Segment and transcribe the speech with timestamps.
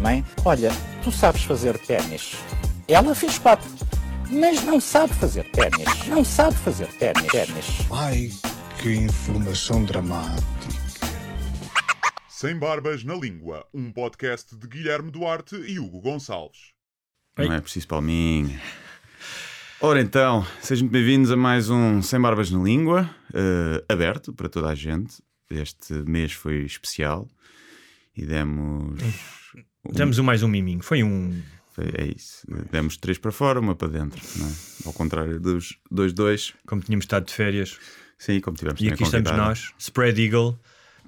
[0.00, 0.70] Mãe, olha,
[1.02, 2.36] tu sabes fazer ténis.
[2.86, 3.68] Ela fez quatro,
[4.30, 6.06] mas não sabe fazer ténis.
[6.06, 7.26] Não sabe fazer ténis.
[7.90, 8.30] Ai,
[8.80, 10.46] que informação dramática.
[12.28, 16.72] Sem Barbas na Língua, um podcast de Guilherme Duarte e Hugo Gonçalves.
[17.36, 18.60] Não é preciso palminha.
[19.80, 24.68] Ora então, sejam bem-vindos a mais um Sem Barbas na Língua, eh, aberto para toda
[24.68, 25.20] a gente.
[25.50, 27.28] Este mês foi especial
[28.16, 29.00] e demos.
[29.92, 30.82] Damos um mais um miminho.
[30.82, 31.42] Foi um.
[31.72, 32.46] foi- é isso.
[32.70, 34.20] Demos três para fora, uma para dentro.
[34.20, 34.86] É?
[34.86, 36.54] Ao contrário dos dois, dois.
[36.66, 37.78] Como tínhamos estado de férias.
[38.18, 39.72] Sim, como tivemos E aqui estamos nós.
[39.78, 40.58] Spread Eagle,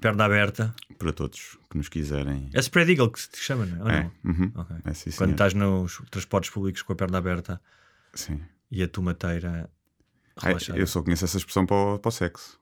[0.01, 0.75] perna aberta.
[0.97, 2.49] Para todos que nos quiserem.
[2.53, 3.99] É Spread Eagle que se chama, não é?
[3.99, 4.51] É, uhum.
[4.55, 4.75] Ok.
[4.83, 7.61] É, sim, Quando estás nos transportes públicos com a perna aberta
[8.13, 8.39] Sim.
[8.71, 9.69] e a tomateira
[10.37, 10.77] Ai, relaxada.
[10.79, 12.59] eu só conheço essa expressão para o, para o sexo.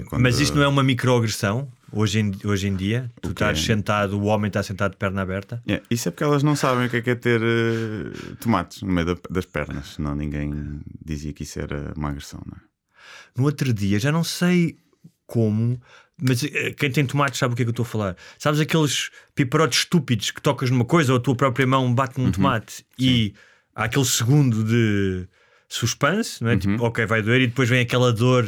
[0.00, 3.10] É quando- Mas isto não é uma microagressão hoje em, hoje em dia?
[3.20, 3.44] Tu O quê?
[3.44, 5.62] estás sentado, o homem está sentado de perna aberta?
[5.66, 8.82] É, isso é porque elas não sabem o que é, que é ter eh, tomates
[8.82, 9.94] no meio da- das pernas.
[9.94, 12.60] Senão ninguém dizia que isso era uma agressão, não é?
[13.36, 14.76] No outro dia, já não sei
[15.26, 15.80] como,
[16.20, 18.16] mas eh, quem tem tomates sabe o que é que eu estou a falar.
[18.38, 22.26] Sabes aqueles piperotes estúpidos que tocas numa coisa ou a tua própria mão bate Uhum.
[22.26, 23.34] num tomate e
[23.74, 25.26] há aquele segundo de
[25.68, 26.54] suspense, não é?
[26.54, 26.58] Uhum.
[26.58, 28.44] Tipo, ok, vai doer e depois vem aquela dor,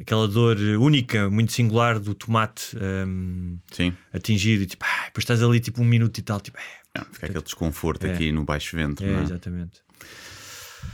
[0.00, 3.94] aquela dor única, muito singular do tomate hum, Sim.
[4.12, 6.58] atingido e tipo, ah, depois estás ali tipo um minuto e tal, tipo,
[6.94, 8.12] É, fica aquele desconforto É.
[8.14, 9.22] aqui no baixo ventre, é, é?
[9.22, 9.82] exatamente.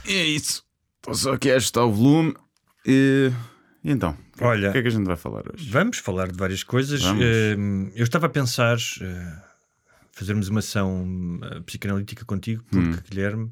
[0.05, 0.63] E é isso.
[0.97, 2.35] Estou só aqui a ajustar o volume.
[2.85, 3.31] E,
[3.83, 5.69] e então, o que, é- Olha- o que é que a gente vai falar hoje?
[5.69, 7.03] Vamos falar de várias coisas.
[7.03, 9.33] Hum, eu estava a pensar eh,
[10.11, 12.99] fazermos uma ação eh, psicanalítica contigo, porque, Hum.
[13.09, 13.51] Guilherme,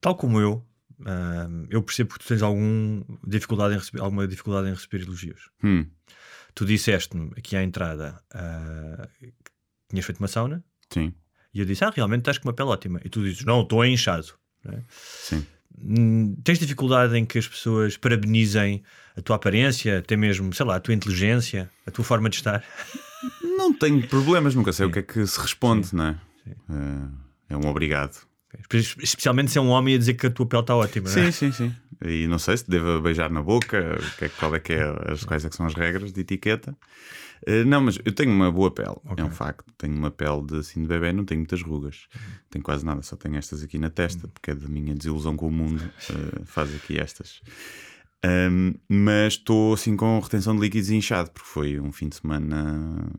[0.00, 0.64] tal como eu,
[1.00, 5.50] hum, eu percebo que tu tens algum dificuldade em receber, alguma dificuldade em receber elogios.
[5.62, 5.86] Hum,
[6.54, 9.30] Tu disseste-me aqui à entrada ah, que
[9.90, 11.12] tinhas feito uma sauna sim,
[11.52, 12.98] e eu disse: Ah, realmente estás com uma pele ótima.
[13.04, 14.26] E tu dizes: Não, estou inchado.
[14.64, 14.82] é?
[14.88, 15.46] sim.
[15.78, 18.82] Hum, Tens dificuldade em que as pessoas parabenizem
[19.14, 22.64] a tua aparência, até mesmo, sei lá, a tua inteligência, a tua forma de estar?
[23.42, 26.20] Não tenho problemas, nunca sei o que é que se responde, não é?
[27.50, 28.16] É, é um obrigado.
[28.70, 31.10] Espe- Especialmente se é um homem a dizer que a tua pele está ótima.
[31.10, 31.30] não é?
[31.32, 31.74] Sim, sim, sim.
[32.04, 34.82] E não sei se devo beijar na boca, o que é, qual é que é,
[35.12, 36.76] as, quais é que são as regras de etiqueta.
[37.46, 39.64] Eh, não, mas eu tenho uma boa pele, é um facto.
[39.78, 42.06] Tenho uma pele de assim de bebê, não tenho muitas rugas.
[42.50, 45.48] Tenho quase nada, só tenho estas aqui na testa, porque é da minha desilusão com
[45.48, 45.82] o mundo.
[46.10, 47.40] eh, faz aqui estas.
[48.22, 53.10] Ahm, mas estou assim com retenção de líquidos inchado, porque foi um fim de semana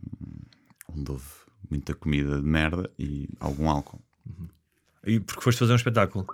[0.90, 1.26] onde houve
[1.70, 4.02] muita comida de merda e algum álcool.
[5.06, 6.26] E porque foste fazer um espetáculo.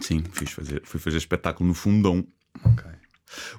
[0.00, 2.26] Sim, fiz fazer, fui fazer espetáculo no fundão.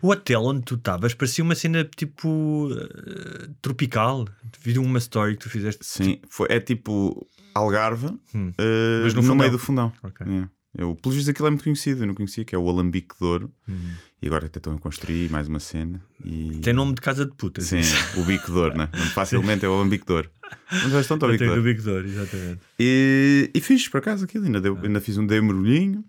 [0.02, 4.26] O hotel onde tu estavas parecia uma cena tipo eh, tropical.
[4.62, 5.86] Vi uma story que tu fizeste.
[5.86, 8.54] Sim, foi, é tipo Algarve, Hum.
[8.58, 9.92] eh, Mas no no, meio do fundão.
[10.02, 10.26] Ok.
[10.26, 10.50] É.
[10.78, 12.04] Eu, pelos vistos, aquilo é muito conhecido.
[12.04, 13.52] Eu não conhecia, que é o Alambique de Ouro.
[13.68, 13.94] Hum.
[14.22, 16.02] E agora até estão a construir mais uma cena.
[16.24, 16.60] E...
[16.62, 17.62] Tem nome de casa de puta.
[17.62, 17.82] Sim,
[18.16, 18.88] o Bico de Ouro, né?
[19.14, 20.30] Facilmente é o Alambique de Ouro.
[20.72, 21.64] Mas já estão, Bico de Ouro.
[21.64, 22.62] Big Door, exatamente.
[22.80, 24.46] E, e fiz por acaso aquilo.
[24.46, 26.04] Ainda, deu, ainda fiz um dei mergulhinho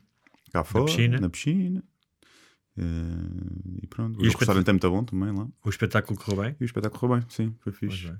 [0.52, 1.18] cá fora, piscina?
[1.18, 1.82] na piscina.
[2.76, 2.82] Eh,
[3.82, 4.22] e pronto.
[4.24, 5.46] E o o restaurante é muito bom também lá.
[5.64, 6.56] O espetáculo correu bem?
[6.60, 8.12] E o espetáculo correu bem, sim, foi fixe.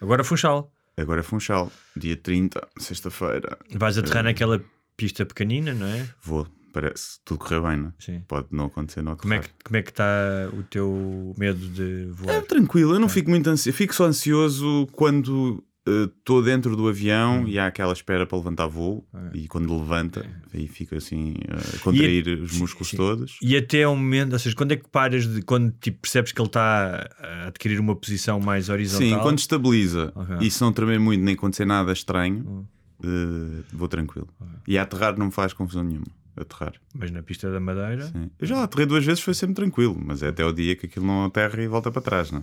[0.00, 0.72] Agora Funchal.
[0.96, 3.58] Agora é Funchal, dia 30, sexta-feira.
[3.74, 4.62] Vais Eh, aterrar naquela
[5.00, 6.06] pista pequenina, não é?
[6.22, 7.92] Vou, parece, tudo correr bem, não é?
[7.98, 8.22] Sim.
[8.28, 10.04] Pode não acontecer, não Como é, que, como é que está
[10.52, 12.36] o teu medo de voar?
[12.36, 13.76] É tranquilo, eu não fico muito ansioso.
[13.76, 19.08] Fico só ansioso quando estou dentro do avião e há aquela espera para levantar voo.
[19.32, 22.96] E quando levanta, aí fica assim a contrair os músculos sim.
[22.98, 23.38] todos.
[23.42, 25.40] E até ao momento, ou seja, quando é que paras de.
[25.42, 29.08] Quando tipo, percebes que ele está a adquirir uma posição mais horizontal?
[29.08, 30.36] Sim, quando estabiliza Ok.
[30.42, 32.64] e se não tremer muito nem acontecer nada estranho, Hum.
[33.04, 34.28] Eh, vou tranquilo.
[34.66, 36.06] E a aterrar não me faz confusão nenhuma.
[36.36, 36.74] Aterrar.
[36.94, 38.06] Mas na pista da Madeira.
[38.06, 38.30] Sim.
[38.38, 41.06] Eu já aterrei duas vezes, foi sempre tranquilo, mas é até o dia que aquilo
[41.06, 42.42] não aterra e volta para trás, não é?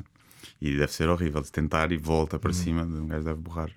[0.62, 3.72] E deve ser horrível de tentar e volta para cima, um gajo deve borrar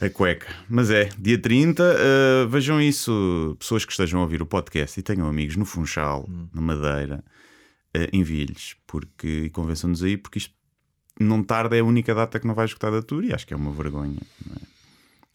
[0.00, 0.54] a cueca.
[0.68, 5.02] Mas é, dia 30, eh, vejam isso, pessoas que estejam a ouvir o podcast e
[5.02, 7.24] tenham amigos no Funchal, na Madeira,
[7.96, 10.54] uh, envie-lhes porque, e convençam-nos aí, porque isto
[11.18, 13.54] não tarda é a única data que não vai esgotar da tour e acho que
[13.54, 14.20] é uma vergonha.
[14.46, 14.75] não é?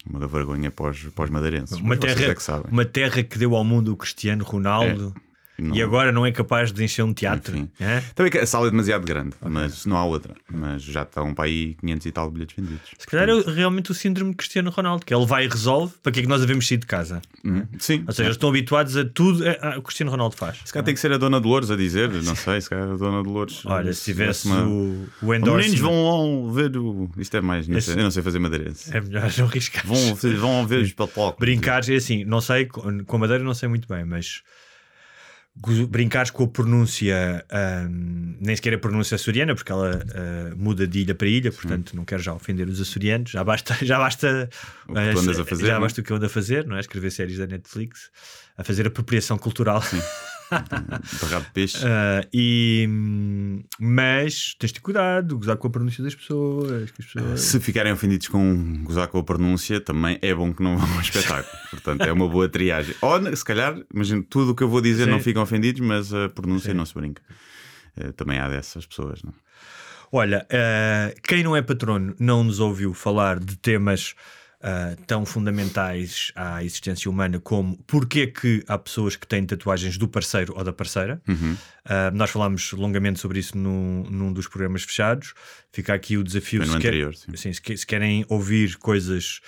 [0.08, 1.78] Uma vergonha para os, para os madeirenses.
[1.78, 2.70] Uma terra, é que sabem.
[2.72, 5.14] uma terra que deu ao mundo o Cristiano Ronaldo
[5.62, 7.56] Não- e agora não é capaz de encher um teatro.
[7.56, 7.70] Enfim.
[7.80, 8.02] é?
[8.14, 10.34] Também que a sala é demasiado grande, mas não há outra.
[10.52, 12.90] Mas já estão para aí 500 e tal bilhetes vendidos.
[12.98, 16.10] Se calhar é realmente o síndrome de Cristiano Ronaldo, que ele vai e resolve para
[16.12, 17.22] que é que nós devemos sair de casa.
[17.44, 18.04] Hum, Sim.
[18.06, 20.58] Ou seja, eles estão habituados a tudo é, o Cristiano Ronaldo faz.
[20.64, 22.96] Se calhar tem que ser a Dona Dolores a dizer, não sei, se calhar a
[22.96, 23.64] Dona Dolores.
[23.66, 24.62] Olha, se tivesse uma...
[24.64, 27.10] o, o Os meninos endorsement, vão ver o.
[27.18, 27.68] Isto é mais.
[27.68, 28.94] Não Esse- Eu não sei fazer madeirense.
[28.96, 29.86] é melhor não arriscar.
[29.86, 31.38] Vão, vão ver os papocos.
[31.38, 34.42] Brincares, é assim, não sei, com a Madeira não sei muito bem, mas
[35.88, 41.00] brincares com a pronúncia, ahm, nem sequer a pronúncia açoriana, porque ela ah, muda de
[41.00, 44.48] ilha para ilha, portanto não quero já ofender os açorianos, já basta, já basta
[44.88, 45.80] O que tu andas a fazer, já não é?
[45.80, 46.80] basta o que eu ando a fazer, não é?
[46.80, 48.10] Escrever séries da Netflix,
[48.56, 49.82] a fazer apropriação cultural.
[49.82, 49.96] De
[51.30, 51.78] rabo de peixe.
[51.86, 52.86] Ah, e,
[53.78, 56.90] mas tens de ter cuidado, gozar com a pronúncia das pessoas.
[56.90, 57.40] Pessoas...
[57.40, 61.00] Se ficarem ofendidos com gozar com a pronúncia, também é bom que não vão ao
[61.00, 61.56] espetáculo.
[61.70, 62.94] Portanto, é uma boa triagem.
[63.00, 65.10] Ou, se calhar, imagino, tudo o que eu vou dizer Sim.
[65.10, 67.22] não ficam ofendidos, mas a pronúncia não se brinca.
[67.96, 69.32] Eh, Também há dessas pessoas, não?
[70.14, 74.14] Olha, eh, quem não é patrono não nos ouviu falar de temas
[74.62, 79.98] ah, tão fundamentais à existência humana como porque é que há pessoas que têm tatuagens
[79.98, 81.20] do parceiro ou da parceira.
[81.28, 81.56] Uhum.
[81.84, 85.34] Ah, nós falámos longamente sobre isso num, num dos programas fechados.
[85.72, 87.34] Fica aqui o desafio se, quer- anterior, sim.
[87.36, 89.40] sim, se, que- se querem ouvir coisas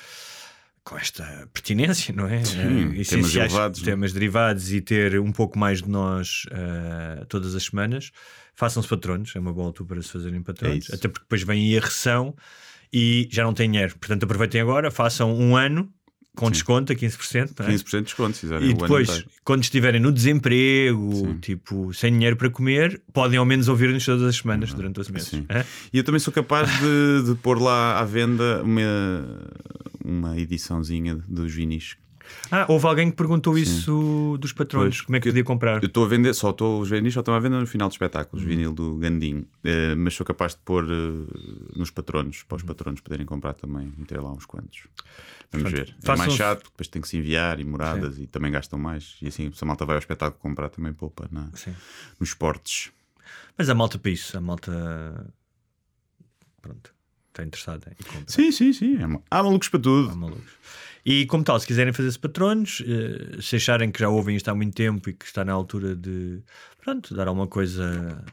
[0.83, 2.45] com esta pertinência, não é?
[2.45, 2.59] Sim,
[3.01, 3.71] Eh, temas não é?
[3.85, 8.11] temas derivados e ter um pouco mais de nós ah, todas as semanas.
[8.57, 11.77] Façam-se patronos, é uma boa altura para se fazerem patronos, É até porque depois vem
[11.77, 12.35] a recessão
[12.95, 13.97] e já não têm dinheiro.
[13.99, 15.93] Portanto, aproveitem agora, façam um ano
[16.37, 17.51] com desconto a 15%.
[17.59, 17.73] não é?
[17.73, 22.51] 15% de desconto, se fizerem E depois, quando estiverem no desemprego, tipo, sem dinheiro para
[22.51, 25.29] comer, podem ao menos ouvir-nos todas as semanas durante 12 meses.
[25.29, 25.45] Sim.
[25.49, 25.65] é?
[25.93, 29.49] E eu também sou capaz de, de pôr lá à venda uma,
[30.05, 31.97] uma ediçãozinha dos vinis.
[32.51, 35.83] Ah, houve alguém que perguntou isso dos patrões, Pois, como é que podia comprar?
[35.83, 37.95] Eu estou a vender, só estou, os vinis só estão à venda no final de
[37.95, 38.51] espetáculos, Uhum.
[38.51, 39.47] vinil do Gandim.
[39.63, 42.69] Eh, mas sou capaz de pôr eh, nos patronos, para os Uhum.
[42.69, 44.87] patronos poderem comprar também, meter lá uns quantos.
[45.53, 46.13] Vamos Portanto, ver.
[46.13, 49.17] É mais chato, porque depois tem que se enviar e moradas e também gastam mais.
[49.23, 51.75] E assim, se a malta vai ao espetáculo comprar, também poupa na, Sim.
[52.19, 52.91] nos esportes.
[53.57, 55.33] Mas a malta para isso, a malta.
[56.61, 56.95] Pronto,
[57.29, 58.25] está interessada e compra.
[58.29, 58.97] Sim, sim, sim.
[58.97, 60.17] É Há malucos para Há tudo.
[60.17, 60.53] malucos.
[61.05, 64.55] E como tal, se quiserem fazer-se patronos, eh, se acharem que já ouvem isto há
[64.55, 66.41] muito tempo e que está na altura de
[66.83, 68.25] pronto, dar alguma coisa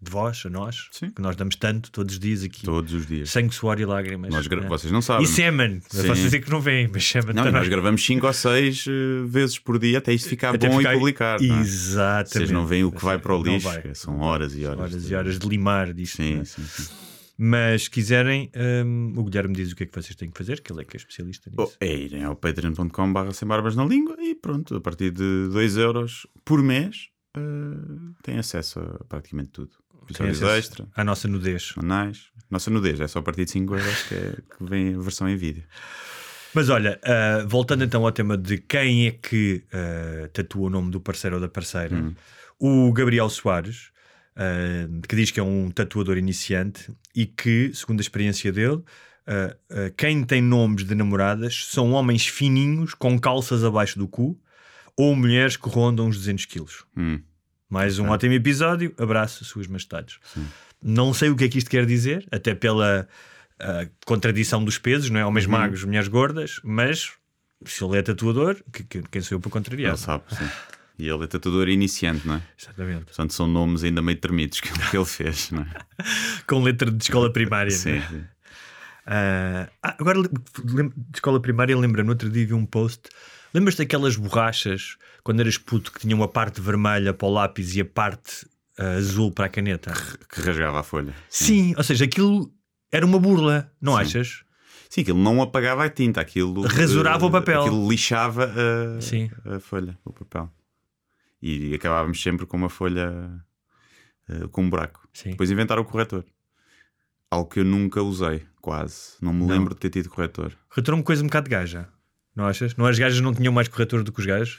[0.00, 1.10] de vós a nós, Sim.
[1.10, 2.62] que nós damos tanto todos os dias aqui.
[2.62, 3.30] Todos os dias.
[3.30, 4.32] Sangue, suor e lágrimas.
[4.32, 4.66] Nós né?
[4.68, 5.24] Vocês não sabem.
[5.24, 5.80] E semen.
[5.80, 8.84] Posso dizer que não vem, mas semen Não, nós gravamos 5 ou 6
[9.26, 11.40] vezes por dia até isto ficar Até bom ficar- e publicar.
[11.40, 11.60] não é?
[11.60, 12.32] Exatamente.
[12.32, 14.78] Vocês não veem o que vai para o lixo, são horas e horas.
[14.80, 16.16] Horas de- e horas de limar disto.
[16.16, 16.44] Sim, né?
[16.44, 16.86] sim, sim.
[17.40, 18.50] Mas se quiserem,
[18.84, 20.84] hum, o Guilherme diz o que é que vocês têm que fazer, que ele é
[20.84, 21.72] que é especialista nisso.
[21.80, 25.76] Oh, é irem ao patreon.com.br sem barbas na língua e pronto, a partir de 2
[25.76, 27.40] euros por mês eh,
[28.24, 29.70] têm acesso a praticamente tudo.
[30.10, 31.68] Episódios extra, À nossa nudez.
[31.74, 32.24] semanais.
[32.50, 35.28] Nossa nudez é só a partir de 5 euros que, é, que vem a versão
[35.28, 35.62] em vídeo.
[36.54, 40.90] Mas olha, ah, voltando então ao tema de quem é que ah, tatua o nome
[40.90, 42.14] do parceiro ou da parceira, Hum.
[42.58, 43.90] o Gabriel Soares,
[44.38, 48.80] ah, que diz que é um tatuador iniciante e que, segundo a experiência dele,
[49.26, 54.40] ah, ah, quem tem nomes de namoradas são homens fininhos com calças abaixo do cu
[54.96, 56.84] ou mulheres que rondam os 200 quilos.
[56.96, 57.20] Hum.
[57.68, 58.94] Mais um ótimo episódio.
[58.96, 60.18] Abraço, Suas Majestades.
[60.82, 63.06] Não sei o que é que isto quer dizer, até pela
[63.60, 65.26] ah, contradição dos pesos, não é?
[65.26, 67.12] Homens magros, mulheres gordas, mas
[67.66, 69.90] se ele é tatuador, que, que- quem sou eu para contrariar?
[69.90, 70.48] Ele sabe, sim.
[70.98, 72.42] E ele é tatuador iniciante, não é?
[72.60, 73.04] Exatamente.
[73.04, 75.68] Portanto, são nomes ainda meio tremidos que, que ele fez, não é?
[76.46, 77.70] Com letra de escola primária.
[77.70, 78.00] não é?
[78.00, 78.24] Sim, sim.
[79.06, 83.08] Ah, agora, de escola primária, lembra no outro dia vi um post.
[83.54, 87.80] Lembras daquelas borrachas quando eras puto que tinham a parte vermelha para o lápis e
[87.80, 89.92] a parte ah, azul para a caneta?
[90.28, 91.14] Que rasgava a folha.
[91.30, 92.52] Sim, ou seja, aquilo
[92.92, 94.00] era uma burla, não Sim.
[94.00, 94.42] achas?
[94.90, 97.60] Sim, aquilo não apagava a tinta, aquilo Rasurava eh, o papel.
[97.60, 99.30] Aquilo lixava a, Sim.
[99.44, 100.50] a folha, o papel.
[101.40, 103.30] E acabávamos sempre com uma folha
[104.28, 105.08] eh, com um buraco.
[105.12, 105.30] Sim.
[105.30, 106.24] Depois inventaram o corretor.
[107.30, 109.12] Algo que eu nunca usei, quase.
[109.20, 109.48] Não me Não.
[109.48, 110.56] lembro de ter tido corretor.
[110.70, 111.88] Retornou-me coisa um bocado de gaja.
[112.34, 112.74] Não achas?
[112.76, 114.58] Não as gajas não tinham mais corretor do que os gajos?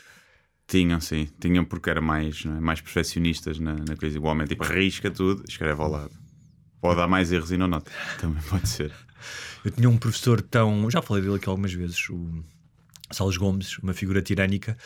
[0.68, 1.28] Tinham, sim.
[1.40, 2.50] Tinham porque eram mais, é?
[2.60, 4.20] mais perfeccionistas na, na coisa.
[4.20, 6.12] O homem tipo risca tudo, escreve ao lado.
[6.80, 7.92] Pode dar mais erros e não nota.
[8.22, 8.94] Também pode ser.
[9.66, 10.90] Eu tinha um professor tão.
[10.90, 12.44] Já falei dele aqui algumas vezes, o
[13.12, 14.78] Salles Gomes, uma figura tirânica,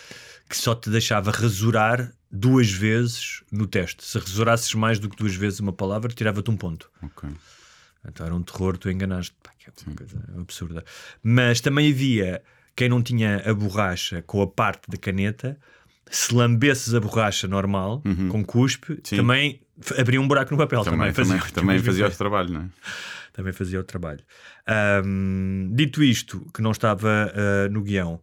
[0.54, 4.04] que só te deixava rasurar duas vezes no teste.
[4.04, 6.92] Se resorasses mais do que duas vezes uma palavra, tirava-te um ponto.
[7.02, 7.28] Ok.
[8.08, 9.36] Então era um terror, tu enganaste.
[9.42, 10.86] Pá, que é uma coisa absurda.
[11.24, 12.44] Mas também havia
[12.76, 15.58] quem não tinha a borracha com a parte da caneta,
[16.12, 19.16] se lambesses a borracha normal, com cuspe, Sim.
[19.16, 19.60] também
[19.98, 20.84] abria um buraco no papel.
[20.84, 22.66] Também, também, fazia, também fazia o trabalho, não é?
[23.34, 24.24] também fazia o trabalho.
[24.68, 28.22] Ahm, dito isto, que não estava ah, no guião,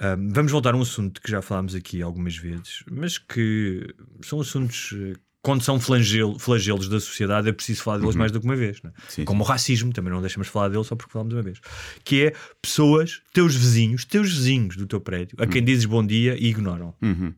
[0.00, 4.40] ahm, vamos voltar a um assunto que já falámos aqui algumas vezes, mas que são
[4.40, 4.94] assuntos.
[4.94, 8.56] eh, Quando são flagelo- flagelos da sociedade, é preciso falar deles mais do que uma
[8.56, 8.80] vez.
[8.84, 8.88] é?
[8.88, 8.92] Uhum.
[9.08, 11.60] Sim, Como o racismo, também não deixamos de falar dele só porque falamos uma vez.
[12.04, 16.36] Que é pessoas, teus vizinhos, teus vizinhos do teu prédio, a quem dizes bom dia
[16.36, 16.92] e ignoram.
[17.00, 17.32] Uhum.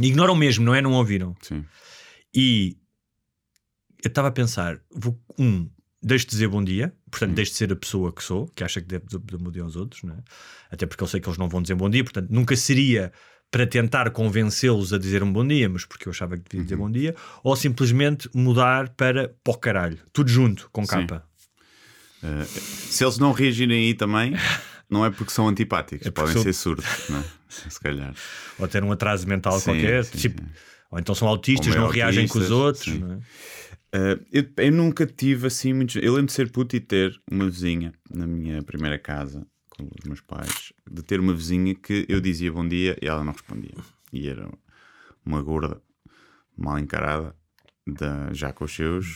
[0.00, 0.80] Ignoram mesmo, não é?
[0.80, 1.36] Não ouviram.
[1.42, 1.64] Sim.
[2.32, 2.76] E
[4.04, 5.68] eu estava a pensar: vou, um,
[6.00, 8.80] deixo de dizer bom dia, portanto, deixo de ser a pessoa que sou, que acha
[8.80, 9.04] que deve
[9.38, 10.16] bom dia aos outros, é?
[10.70, 13.12] até porque eu sei que eles não vão dizer bom dia, portanto, nunca seria
[13.50, 16.76] para tentar convencê-los a dizer um bom dia, mas porque eu achava que devia dizer
[16.76, 21.24] bom dia, ou simplesmente mudar para pó caralho, tudo junto, com capa.
[22.22, 24.34] Uh, se eles não reagirem aí também,
[24.90, 27.24] não é porque são antipáticos, É porque podem são- ser surdos, não é?
[27.48, 28.12] Se calhar.
[28.58, 30.48] Ou ter um atraso mental Sim, qualquer, sim, tipo, sim.
[30.90, 32.86] ou então são autistas, não reagem com os outros.
[32.98, 33.18] não é?
[33.94, 35.96] Uh, eu, eu nunca tive assim muitos.
[35.96, 40.04] Eu lembro de ser puto e ter uma vizinha na minha primeira casa com os
[40.04, 43.74] meus pais, de ter uma vizinha que eu dizia bom dia e ela não respondia.
[44.12, 44.50] E era
[45.24, 45.80] uma gorda,
[46.56, 47.34] mal encarada,
[47.86, 49.06] da, já com os seus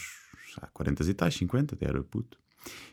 [0.54, 2.38] já 40 e tais, 50, até era puto.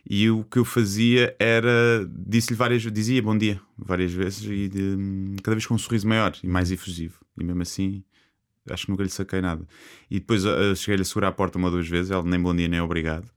[0.10, 5.36] E o que eu fazia era disse-lhe várias dizia bom dia várias vezes e de-
[5.44, 7.20] cada vez com um sorriso maior e mais efusivo.
[7.40, 8.04] E mesmo assim
[8.74, 9.66] acho que nunca lhe saquei nada.
[10.10, 12.56] E depois ah, cheguei-lhe a segurar a porta uma ou duas vezes, ela nem bom
[12.56, 13.30] dia nem obrigado.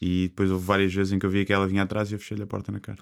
[0.00, 2.18] E depois houve várias vezes em que eu via que ela vinha atrás e eu
[2.18, 2.98] fechei-lhe a porta na cara.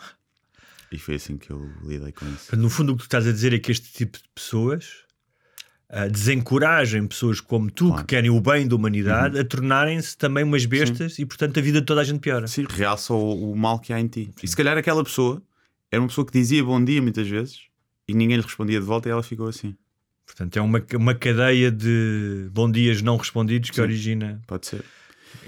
[0.92, 2.54] E foi assim que eu lidei com isso.
[2.56, 5.04] No fundo, o que tu estás a dizer é que este tipo de pessoas
[5.88, 7.92] ah, desencoragem pessoas como tu, Claro.
[7.94, 8.06] Uhum.
[8.06, 11.80] que querem o bem da humanidade, a tornarem-se também umas bestas e, portanto, a vida
[11.80, 12.46] de toda a gente piora.
[12.46, 14.30] Sim, realça o, o mal que há em ti.
[14.42, 15.42] E se calhar aquela pessoa
[15.90, 17.62] era uma pessoa que dizia bom dia muitas vezes
[18.06, 19.74] e ninguém lhe respondia de volta e ela ficou assim.
[20.30, 23.82] Portanto, é uma, uma cadeia de bom dias não respondidos que Sim.
[23.82, 24.40] origina.
[24.46, 24.84] Pode ser.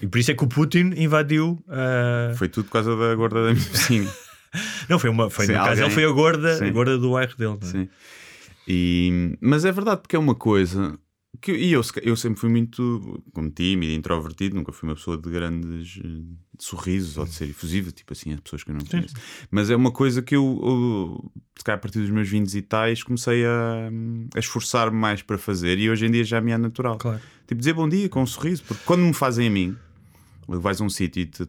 [0.02, 1.62] E por isso é que o Putin invadiu.
[1.68, 4.10] ah, Foi tudo por causa da gorda da minha vizinha.
[4.88, 5.30] Não, foi uma.
[5.30, 6.66] Foi, Sim, no caso, alguém- ele foi a gorda, Sim.
[6.66, 7.58] a gorda do bairro dele.
[7.62, 7.64] é?
[7.64, 7.88] Sim.
[8.68, 10.98] E, mas é verdade, porque é uma coisa
[11.42, 15.28] que e eu, eu sempre fui muito como tímido, introvertido, nunca fui uma pessoa de
[15.28, 16.08] grandes eh,
[16.56, 19.14] de sorrisos ou de ser efusiva, tipo assim, as pessoas que eu não conheço.
[19.50, 22.62] Mas é uma coisa que eu, eu se calhar a partir dos meus 20 e
[22.62, 23.90] tais, comecei a,
[24.34, 26.96] a esforçar-me mais para fazer e hoje em dia já me é natural.
[26.96, 27.20] Claro.
[27.46, 29.76] Tipo, dizer bom dia com um sorriso, porque quando me fazem a mim,
[30.46, 31.46] vais a um sítio e te eh,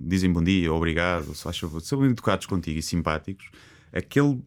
[0.00, 3.48] dizem bom dia, obrigado, se faz favor, são educados contigo e simpáticos,
[3.92, 4.42] aquele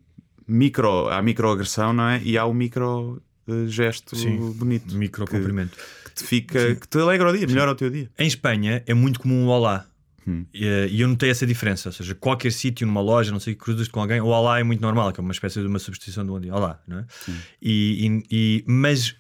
[0.45, 2.21] micro, há microagressão, não é?
[2.23, 4.53] E há o micro eh, gesto Sim.
[4.53, 5.77] bonito Micro cumprimento.
[6.05, 8.09] que te fica, que te alegra o dia, melhora o teu dia.
[8.17, 9.85] Em Espanha é muito comum o olá.
[10.27, 10.45] Hum.
[10.53, 11.89] E, eh, E eu notei essa diferença.
[11.89, 14.81] Ou seja, qualquer sítio, numa loja, não sei, cruzas com alguém, o olá é muito
[14.81, 16.53] normal, que é uma espécie de uma substituição do bom dia.
[16.53, 17.05] Olá, não é?
[17.61, 19.15] E, e- e- mas,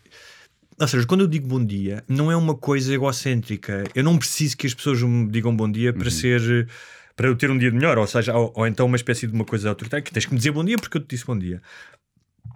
[0.79, 3.83] ou seja, quando eu digo bom dia, não é uma coisa egocêntrica.
[3.95, 6.67] Eu não preciso que as pessoas me digam bom dia para ser.
[7.15, 9.43] Para eu ter um dia melhor, ou seja, ou, ou então uma espécie de uma
[9.43, 11.61] coisa autoritária que tens que me dizer bom dia porque eu te disse bom dia.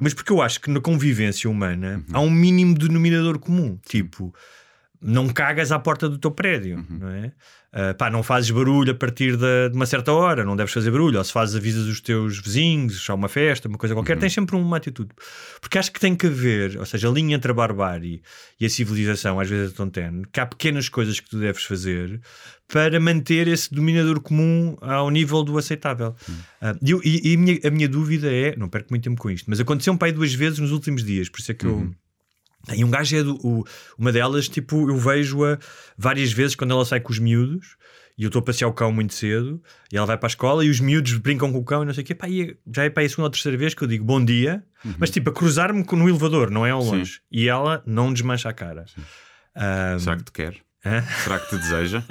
[0.04, 3.80] Mas porque eu acho que na convivência humana há um mínimo denominador comum.
[3.88, 4.36] Tipo,
[5.04, 7.32] não cagas à porta do teu prédio, não é?
[7.76, 10.92] Ah, pá, não fazes barulho a partir da- de uma certa hora, não deves fazer
[10.92, 11.18] barulho.
[11.18, 14.56] Ou se fazes, avisas os teus vizinhos, há uma festa, uma coisa qualquer, tens sempre
[14.56, 15.10] uma atitude.
[15.60, 18.22] Porque acho que tem que haver, ou seja, a linha entre a barbárie
[18.60, 21.64] e a civilização, às vezes é tão tenue, que há pequenas coisas que tu deves
[21.64, 22.22] fazer
[22.72, 26.16] para manter esse dominador comum ao nível do aceitável.
[26.82, 29.32] E eu- e e a, minha, a minha dúvida é, não perco muito tempo com
[29.32, 31.92] isto, mas aconteceu um pai duas vezes nos últimos dias, por isso é que eu.
[32.74, 33.64] E um gajo é do, o-
[33.98, 35.58] uma delas, tipo, eu vejo-a
[35.98, 37.76] várias vezes quando ela sai com os miúdos
[38.18, 40.64] e eu estou a passear o cão muito cedo e ela vai para a escola
[40.64, 42.16] e os miúdos brincam com o cão e não sei o quê.
[42.16, 44.24] Pá, e já é para aí a segunda ou terceira vez que eu digo bom
[44.24, 44.64] dia,
[44.98, 46.90] mas tipo a cruzar-me no elevador, não é ao Sim.
[46.92, 47.20] longe.
[47.32, 48.86] E ela não desmancha a cara.
[49.56, 50.56] Ah, Será que te quer?
[50.86, 51.02] hã?
[51.24, 52.04] Será que te deseja?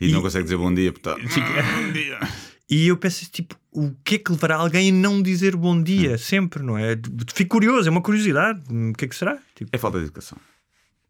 [0.00, 1.20] E, E- não consegue dizer bom dia, portanto.
[1.20, 2.18] Bom dia.
[2.70, 5.82] E eu penso tipo, o que é que levará alguém a não dizer bom Hum.
[5.82, 6.96] dia sempre, não é?
[7.34, 8.60] Fico curioso, é uma curiosidade.
[8.72, 9.38] O que é que será?
[9.56, 10.38] Tipo, É falta de educação.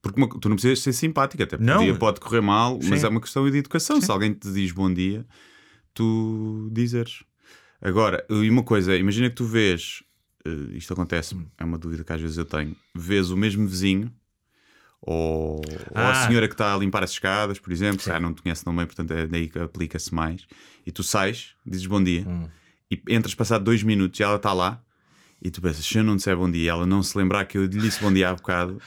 [0.02, 1.82] Porque uma- tu não precisas ser simpático, até porque Não.
[1.82, 3.06] o dia pode correr mal, mas Sim.
[3.06, 4.00] é uma questão de educação.
[4.00, 5.26] Se alguém te diz bom dia,
[5.92, 7.22] tu dizeres.
[7.82, 10.02] Agora, e uma coisa, imagina que tu vês,
[10.44, 14.10] eh, isto acontece, é uma dúvida que às vezes eu tenho, vês o mesmo vizinho
[15.02, 15.56] ou,
[15.90, 16.26] ou a Ah.
[16.26, 18.74] senhora que está a limpar as escadas, por exemplo, se ah, não te conhece tão
[18.76, 20.46] bem, portanto é daí que aplica-se mais,
[20.86, 22.48] e tu sais, dizes bom dia, Hum.
[22.90, 24.82] e entras passado dois minutos e ela está lá,
[25.42, 27.62] E tu pensas, se eu não disser bom dia ela não se lembrar que eu
[27.62, 28.78] lhe disse bom dia há bocado,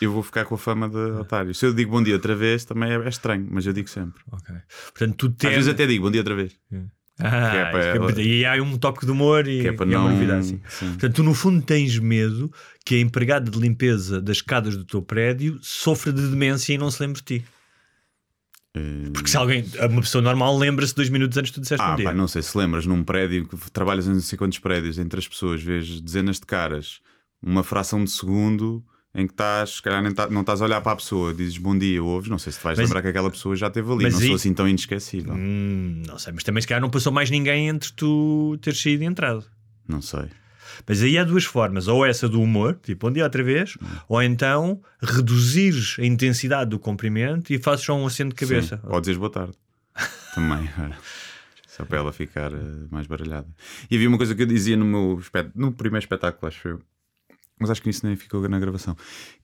[0.00, 1.52] eu vou ficar com a fama de otário.
[1.52, 4.22] Se eu digo bom dia outra vez, também é, é estranho, mas eu digo sempre.
[4.30, 4.54] Ok.
[4.96, 6.56] Portanto, tu Às vezes até digo bom dia outra vez.
[7.18, 9.72] Ah, que é para que é- E há um toque de humor e, Que é
[9.72, 10.60] para e é uma não- novidade assim.
[10.68, 10.88] Sim.
[10.90, 12.52] Portanto, tu no fundo tens medo
[12.84, 16.90] que a empregada de limpeza das escadas do teu prédio sofra de demência e não
[16.90, 17.44] se lembre de ti.
[18.74, 21.90] Eh, Porque se alguém, uma pessoa normal lembra-se dois minutos antes de tu disseste Ah,
[21.90, 22.04] bom dia.
[22.04, 25.18] pá, não sei se lembras num prédio que trabalhas em não sei quantos prédios, entre
[25.18, 27.00] as pessoas, vês dezenas de caras,
[27.42, 28.84] uma fração de segundo
[29.16, 31.76] em que estás, se calhar tá- não estás a olhar para a pessoa, dizes bom
[31.76, 34.10] dia, ouves, não sei se te vais Mas- lembrar que aquela pessoa já esteve ali,
[34.10, 35.32] não aí- sou assim tão inesquecível.
[35.34, 39.02] Hum, não sei, mas também se calhar não passou mais ninguém entre tu teres saído
[39.02, 39.44] e entrado.
[39.88, 40.26] Não sei.
[40.86, 43.86] Mas aí há duas formas, ou essa do humor, tipo, bom dia outra vez, Hum.
[44.08, 48.76] ou então reduzires a intensidade do cumprimento e fazes só um aceno de cabeça.
[48.76, 48.82] Sim.
[48.88, 49.54] Ou dizes boa tarde.
[50.34, 50.98] Também, ora.
[51.66, 52.56] só para ela ficar eh,
[52.90, 53.46] mais baralhada.
[53.90, 55.20] E havia uma coisa que eu dizia no meu
[55.54, 56.80] no primeiro espetáculo, acho eu,
[57.58, 58.96] mas acho que isso nem ficou na gravação,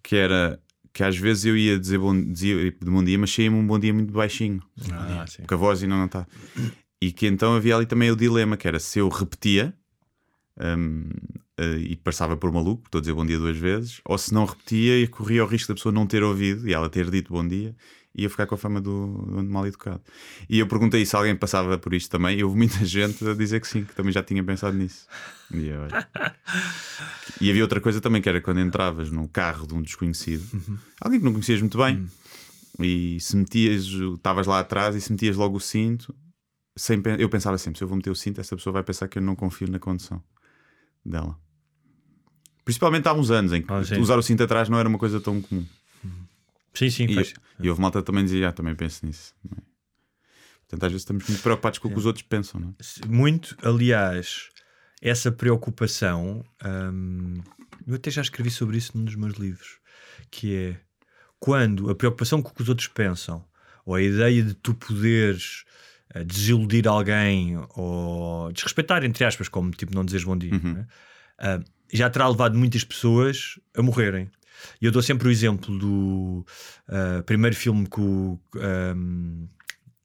[0.03, 0.61] que era
[0.93, 3.95] que às vezes eu ia dizer bom, dizia, bom dia, mas saía-me um bom dia
[3.95, 4.63] muito baixinho.
[4.93, 5.39] Ah, sim.
[5.39, 6.27] porque a voz ainda não está.
[7.01, 9.75] E que então havia ali também o dilema, que era se eu repetia
[10.61, 11.09] hum,
[11.59, 14.45] eh, e passava por maluco, estou a dizer bom dia duas vezes, ou se não
[14.45, 17.47] repetia e corria o risco da pessoa não ter ouvido e ela ter dito bom
[17.47, 17.75] dia
[18.15, 20.03] eu ficar com a fama do, do mal educado.
[20.49, 23.61] E eu perguntei se alguém passava por isto também, e houve muita gente a dizer
[23.61, 25.07] que sim, que também já tinha pensado nisso.
[25.51, 25.83] E, eu.
[27.41, 30.45] E havia outra coisa também, que era quando entravas num carro de um desconhecido,
[31.01, 32.07] alguém que não conhecias muito bem,
[32.79, 36.15] e se metias, estavas lá atrás e se metias logo o cinto,
[36.77, 39.19] sem, eu pensava sempre: se eu vou meter o cinto, essa pessoa vai pensar que
[39.19, 40.23] eu não confio na condução
[41.05, 41.39] dela.
[42.65, 43.99] Principalmente há uns anos em que sim.
[43.99, 45.67] usar o cinto atrás não era uma coisa tão comum.
[46.75, 49.35] Sim, sim, E, e houve malta também dizia: ah, também penso nisso.
[50.61, 53.07] Portanto, às vezes estamos muito preocupados com o que os outros pensam, não é?
[53.07, 54.49] muito, aliás,
[55.03, 57.43] essa preocupação, hum,
[57.87, 59.79] eu até já escrevi sobre isso num dos meus livros,
[60.31, 60.81] que é
[61.39, 63.45] quando a preocupação com o que os outros pensam,
[63.85, 65.65] ou a ideia de tu poderes
[66.15, 70.73] eh, desiludir alguém ou desrespeitar, entre aspas, como tipo não dizeres bom dia, Uhum.
[70.73, 70.87] não é?
[71.39, 71.61] Ah,
[71.93, 74.31] já terá levado muitas pessoas a morrerem.
[74.81, 76.45] E eu dou sempre o exemplo do
[76.89, 79.47] ah, primeiro filme que o ahm,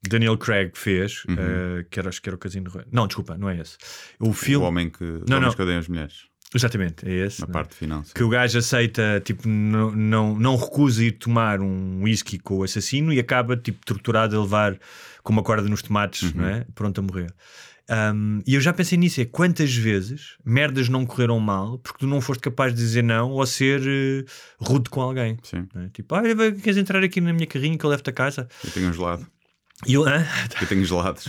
[0.08, 1.36] Daniel Craig fez, Uhum.
[1.38, 2.90] ah, que era, acho que era o Casino Royale.
[2.92, 3.76] Não, desculpa, não é esse.
[4.20, 4.64] O filme.
[4.64, 5.52] O homem que, Não, não.
[5.52, 7.40] que odeiam as mulheres, Exatamente, é esse.
[7.42, 7.52] na não é?
[7.52, 8.02] parte final.
[8.14, 12.62] que o gajo aceita, tipo, não, não, não recusa ir tomar um whisky com o
[12.62, 14.78] assassino e acaba, tipo, torturado a levar
[15.22, 16.64] com uma corda nos tomates, não é?
[16.74, 17.34] Pronto a morrer.
[17.90, 22.06] Um, e eu já pensei nisso: é quantas vezes merdas não correram mal porque tu
[22.06, 24.24] não foste capaz de dizer não ou ser eh,
[24.58, 25.38] rude com alguém.
[25.52, 25.88] É?
[25.88, 26.22] Tipo, ah,
[26.62, 28.46] queres entrar aqui na minha carrinha que eu levo-te a casa?
[28.62, 29.26] eu tenho um gelado.
[29.86, 30.04] E eu?
[30.06, 31.28] Eu tenho gelados.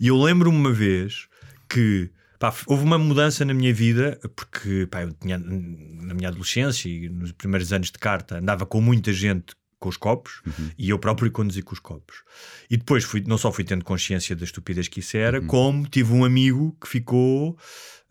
[0.00, 1.28] E eu lembro-me uma vez
[1.68, 6.88] que pá, houve uma mudança na minha vida, porque pá, eu tinha na minha adolescência
[6.88, 10.42] e nos primeiros anos de carta andava com muita gente com os copos
[10.78, 12.22] e eu próprio conduzi com os copos.
[12.70, 16.12] E depois fui, não só fui tendo consciência da estupidez que isso era, como tive
[16.12, 17.58] um amigo que ficou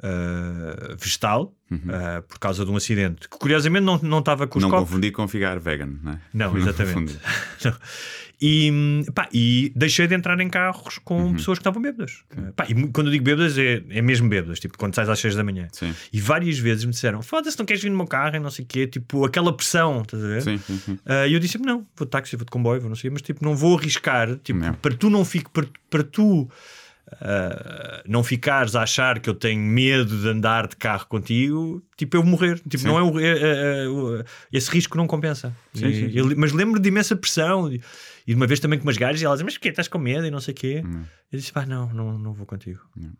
[0.02, 1.54] ah, vegetal
[1.90, 4.90] ah, por causa de um acidente que curiosamente não, não estava com os não copos.
[4.90, 6.22] confundir com ficar vegan, não é?
[6.34, 7.20] Não, exatamente.
[7.64, 7.76] Não.
[8.42, 11.34] E, pá, e deixei de entrar em carros com Uhum.
[11.34, 12.24] pessoas que estavam bêbadas.
[12.56, 15.36] Pá, e quando eu digo bêbadas, é, é mesmo bêbadas, tipo quando sais às 6
[15.36, 15.68] da manhã.
[15.74, 15.94] Sim.
[16.14, 18.64] E várias vezes me disseram: Foda-se, não queres vir no meu carro e não sei
[18.64, 20.42] o quê, tipo aquela pressão, estás a ver?
[20.42, 20.98] Sim, sim.
[21.06, 23.22] Ah, E eu disse: Não, vou de táxi, vou de comboio, vou não sei, mas
[23.22, 24.74] tipo, não vou arriscar, tipo, Não.
[24.74, 26.50] para tu não fique, para, para tu.
[27.22, 32.16] ah, não ficares a achar que eu tenho medo de andar de carro contigo, tipo
[32.18, 32.88] eu morrer, tipo, Sim.
[32.88, 34.24] não é, o- é- é- é
[34.54, 35.56] esse risco não compensa.
[35.74, 37.82] Sim, E- sim, mas lembro de imensa pressão e,
[38.28, 39.70] e de uma vez também com umas gajas e elas dizem, mas porquê?
[39.70, 40.82] Estás com medo e não sei o quê.
[40.84, 41.02] Não.
[41.32, 42.82] Eu disse, pá, não, não, não vou contigo.
[42.96, 43.14] Não.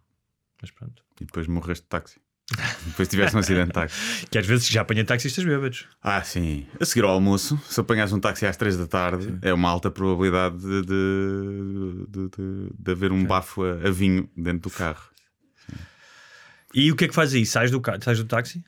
[0.62, 1.04] Mas pronto.
[1.22, 2.20] E depois morreste de táxi.
[2.88, 4.26] depois tiveste um acidente de táxi.
[4.28, 5.88] Que às vezes já apanhei taxistas bêbados.
[6.02, 6.66] Ah, sim.
[6.80, 9.92] A seguir ao almoço, se apanhas um táxi às 3 da tarde, é uma alta
[9.92, 15.10] probabilidade de, de, de, de- haver um bafo a, a vinho dentro do carro.
[16.74, 17.46] E o que é que faz aí?
[17.46, 18.64] Sais do, sais do táxi?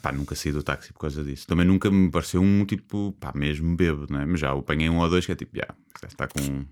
[0.00, 1.46] Pá, nunca saí do táxi por causa disso.
[1.46, 4.26] Também nunca me pareceu um tipo, pá, mesmo bêbado, não é?
[4.26, 5.68] Mas já eu apanhei um ou dois que é tipo, já,
[6.06, 6.64] está com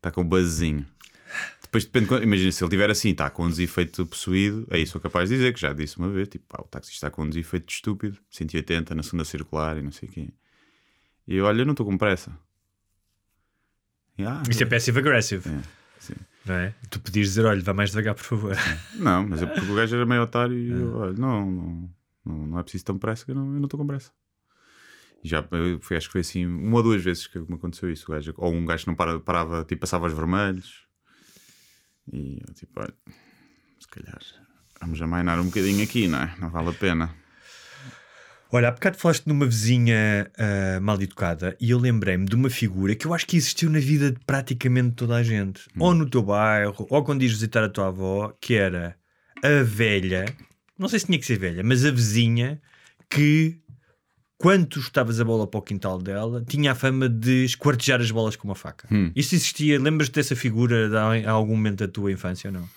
[0.00, 0.84] está com um.
[1.62, 5.28] Depois depende, imagina se ele estiver assim, está com um desefeito possuído, aí sou capaz
[5.28, 7.72] de dizer que já disse uma vez, tipo, pá, o táxi está com um desefeito
[7.72, 10.28] estúpido, 180 na segunda circular e não sei o quê.
[11.28, 12.36] E eu, olha, eu não estou com pressa.
[14.18, 15.48] E, ah, Isso é passive aggressive.
[15.48, 15.62] É,
[16.00, 16.14] sim.
[16.44, 16.74] Não é?
[16.90, 18.56] Tu podias dizer, olha, vá mais devagar, por favor.
[18.96, 21.90] Não, mas é porque o gajo era meio otário e eu, olha, não, não,
[22.24, 24.12] não, não é preciso tão pressa que eu não estou com pressa.
[25.22, 25.42] E já
[25.82, 28.10] foi, acho que foi assim uma ou duas vezes que me aconteceu isso.
[28.10, 30.86] Gajo, ou um gajo não para, parava, tipo, passava aos vermelhos.
[32.12, 32.94] E eu tipo, olha,
[33.78, 34.18] se calhar
[34.80, 36.34] Vamos amainar um bocadinho aqui, não é?
[36.40, 37.14] Não vale a pena.
[38.50, 42.94] Olha, há bocado falaste numa vizinha ah, mal educada e eu lembrei-me de uma figura
[42.96, 46.22] que eu acho que existiu na vida de praticamente toda a gente, ou no teu
[46.22, 48.96] bairro, ou quando ires visitar a tua avó, que era
[49.44, 50.24] a velha,
[50.80, 52.60] não sei se tinha que ser velha, mas a vizinha
[53.08, 53.58] que,
[54.38, 58.10] quando tu estavas a bola para o quintal dela, tinha a fama de esquartejar as
[58.10, 58.88] bolas com uma faca.
[58.90, 59.12] Hum.
[59.14, 62.68] Isso existia, lembras-te dessa figura de, a- algum momento da tua infância ou não?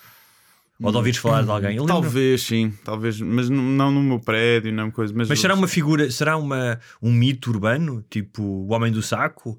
[0.82, 1.76] Ou de ouvires falar de alguém?
[1.86, 5.14] Talvez, sim, talvez, mas não no meu prédio, não coisa.
[5.16, 9.58] Mas, Mas será uma figura, será uma, um mito urbano, tipo o homem do saco?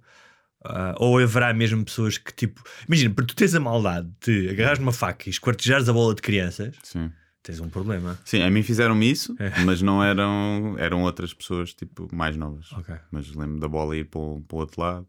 [0.63, 4.79] Ah, ou haverá mesmo pessoas que, tipo, imagina, porque tu tens a maldade de agarrares
[4.79, 7.11] uma faca e esquartejares a bola de crianças, Sim.
[7.45, 8.17] Tens um problema.
[8.25, 9.63] Sim, a mim fizeram-me isso, É.
[9.63, 12.71] mas não eram, eram outras pessoas, tipo, mais novas.
[12.73, 12.93] Ok.
[13.11, 15.07] Mas lembro da bola ir para o, para o outro lado.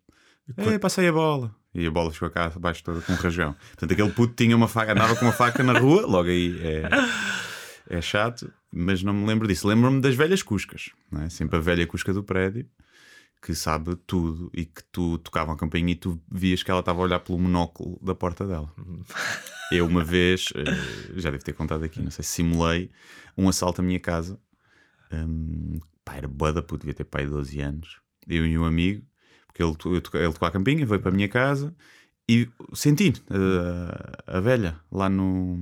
[0.59, 1.53] Ei, passei a bola.
[1.75, 3.55] E a bola ficou cá abaixo toda com um rasgão.
[3.69, 6.83] Portanto, aquele puto tinha uma faca, andava com uma faca na rua, logo aí é,
[7.91, 9.67] é chato, mas não me lembro disso.
[9.67, 10.91] Lembro-me das velhas cuscas,
[11.25, 11.29] é?
[11.29, 12.67] sempre a velha cusca do prédio,
[13.43, 17.01] que sabe tudo e que tu tocava a campainha e tu vias que ela estava
[17.01, 18.73] a olhar pelo monóculo da porta dela.
[19.71, 20.65] Eu, uma vez, eh,
[21.21, 22.91] já devo ter contado aqui, não sei se simulei
[23.37, 24.39] um assalto à minha casa.
[25.13, 28.01] Hum, pá, era boa da puta, devia ter pai de 12 anos.
[28.29, 29.05] Eu e um amigo,
[29.47, 30.01] porque ele, ele
[30.33, 31.75] tocou a campainha, veio para a minha casa
[32.29, 35.57] e senti a, a velha lá no.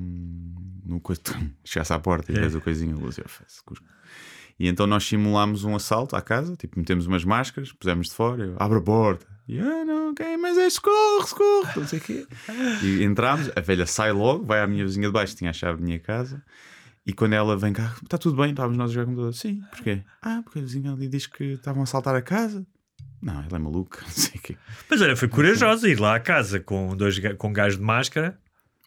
[0.84, 1.02] no
[1.64, 2.40] chegasse à porta e É.
[2.40, 3.84] vês a coisinha, a luz, eu faço, cusco.
[4.58, 8.44] E então nós simulámos um assalto à casa, tipo, metemos umas máscaras, pusemos de fora,
[8.44, 9.26] eu abro a porta.
[9.48, 12.26] E ah, não, ok, mas é socorro, socorro, não sei o quê.
[12.82, 15.78] E entramos, a velha sai logo, vai à minha vizinha de baixo, tinha a chave
[15.80, 16.42] da minha casa.
[17.06, 19.34] E quando ela vem cá, está tudo bem, estávamos nós a jogar com computador.
[19.34, 20.02] Sim, porquê?
[20.22, 22.66] Ah, porque a vizinha ali diz que estavam a assaltar a casa.
[23.20, 24.56] Não, ela é maluca, não sei o quê.
[24.88, 28.38] Mas olha, foi corajosa ir lá à casa com dois com gajos de máscara,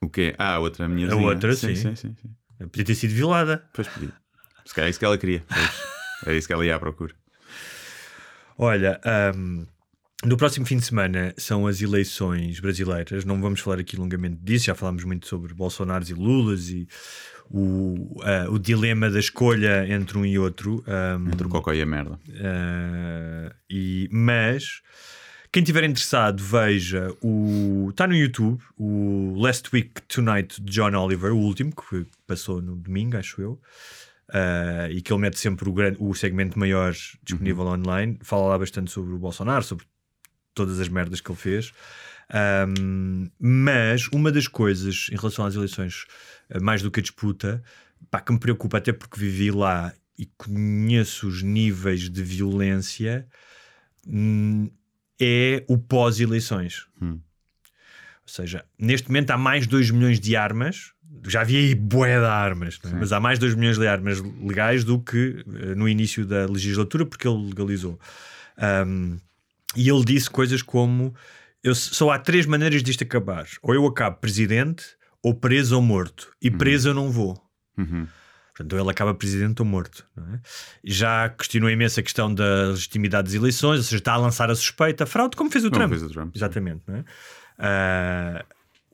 [0.02, 0.34] O quê?
[0.40, 1.28] Ah, a outra, a minha A vizinha.
[1.28, 1.76] outra, sim.
[1.76, 1.76] sim.
[1.76, 2.68] Sim, sim, sim.
[2.70, 3.64] podia ter sido violada.
[3.74, 4.12] Pois podia.
[4.68, 5.44] Se calhar é isso que ela queria.
[6.26, 7.14] Era isso que ela ia à procura.
[8.58, 9.66] Olha, ahm,
[10.26, 13.24] no próximo fim de semana são as eleições brasileiras.
[13.24, 16.88] Não vamos falar aqui longamente disso, já falámos muito sobre Bolsonaros e Lulas e
[17.50, 20.84] o, ah, o dilema da escolha entre um e outro.
[20.86, 22.20] ahm, Entre o cocó e a merda.
[22.28, 24.82] Uh, e, mas
[25.52, 27.88] quem estiver interessado, veja o.
[27.90, 32.76] Está no YouTube o Last Week Tonight de John Oliver, o último, que passou no
[32.76, 33.62] domingo, acho eu.
[34.30, 38.20] Uh, e que ele mete sempre o, grande, o segmento maior disponível online.
[38.22, 39.86] Fala lá bastante sobre o Bolsonaro, sobre
[40.54, 41.72] todas as merdas que ele fez.
[42.68, 46.06] Um, mas uma das coisas em relação às eleições,
[46.54, 47.64] uh, mais do que a disputa,
[48.12, 53.28] pá, que me preocupa, até porque vivi lá e conheço os níveis de violência,
[54.06, 54.70] hum,
[55.20, 56.88] é o pós-eleições.
[57.02, 57.20] Hum.
[58.28, 60.92] Ou seja, neste momento há mais de 2 milhões de armas.
[61.26, 62.90] Já havia aí bué de armas, é?
[62.96, 66.46] Mas há mais de 2 milhões de armas legais do que eh, no início da
[66.46, 68.00] legislatura, porque ele legalizou.
[68.58, 69.18] Um,
[69.76, 71.14] e ele disse coisas como:
[71.64, 73.46] eu, só há três maneiras disto acabar.
[73.62, 74.86] Ou eu acabo presidente,
[75.22, 76.32] ou preso ou morto.
[76.42, 77.40] E preso eu não vou.
[77.78, 78.08] Uhum.
[78.56, 80.04] Portanto, ou ele acaba presidente ou morto.
[80.18, 80.40] é?
[80.84, 84.56] Já questionou imenso a questão da legitimidade das eleições, ou seja, está a lançar a
[84.56, 85.92] suspeita, a fraude, como fez o Como Trump.
[85.92, 86.36] fez o Trump.
[86.36, 86.82] Exatamente.
[86.88, 87.04] É?
[87.60, 88.44] Ah,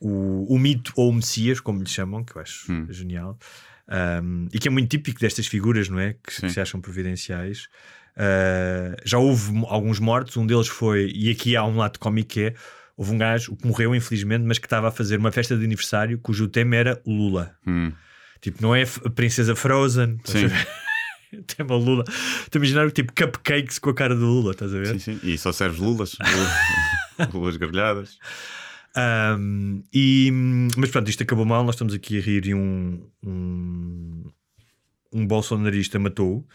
[0.03, 2.85] o, o mito ou o Messias, como lhe chamam, que eu acho Hum.
[2.89, 3.37] genial,
[4.23, 6.13] um, e que é muito típico destas figuras, não é?
[6.13, 7.67] Que, que se acham providenciais.
[8.15, 12.41] Ah, já houve alguns mortos, um deles foi, e aqui há um lado cómico que
[12.41, 12.53] é.
[12.95, 16.19] Houve um gajo que morreu, infelizmente, mas que estava a fazer uma festa de aniversário
[16.19, 17.55] cujo tema era Lula.
[17.65, 17.91] Hum.
[18.39, 20.19] Tipo, não é a Princesa Frozen.
[20.25, 20.45] Sim.
[21.57, 22.03] Tema Lula.
[22.07, 24.99] Estou a imaginar tipo cupcakes com a cara do Lula, estás a ver?
[24.99, 25.19] Sim, sim.
[25.23, 26.15] E só serves lulas.
[26.21, 28.19] Lulas- lulas grelhadas.
[28.95, 30.29] Um, e,
[30.77, 31.63] mas pronto, isto acabou mal.
[31.63, 34.23] Nós estamos aqui a rir e um, um,
[35.11, 36.47] um bolsonarista matou.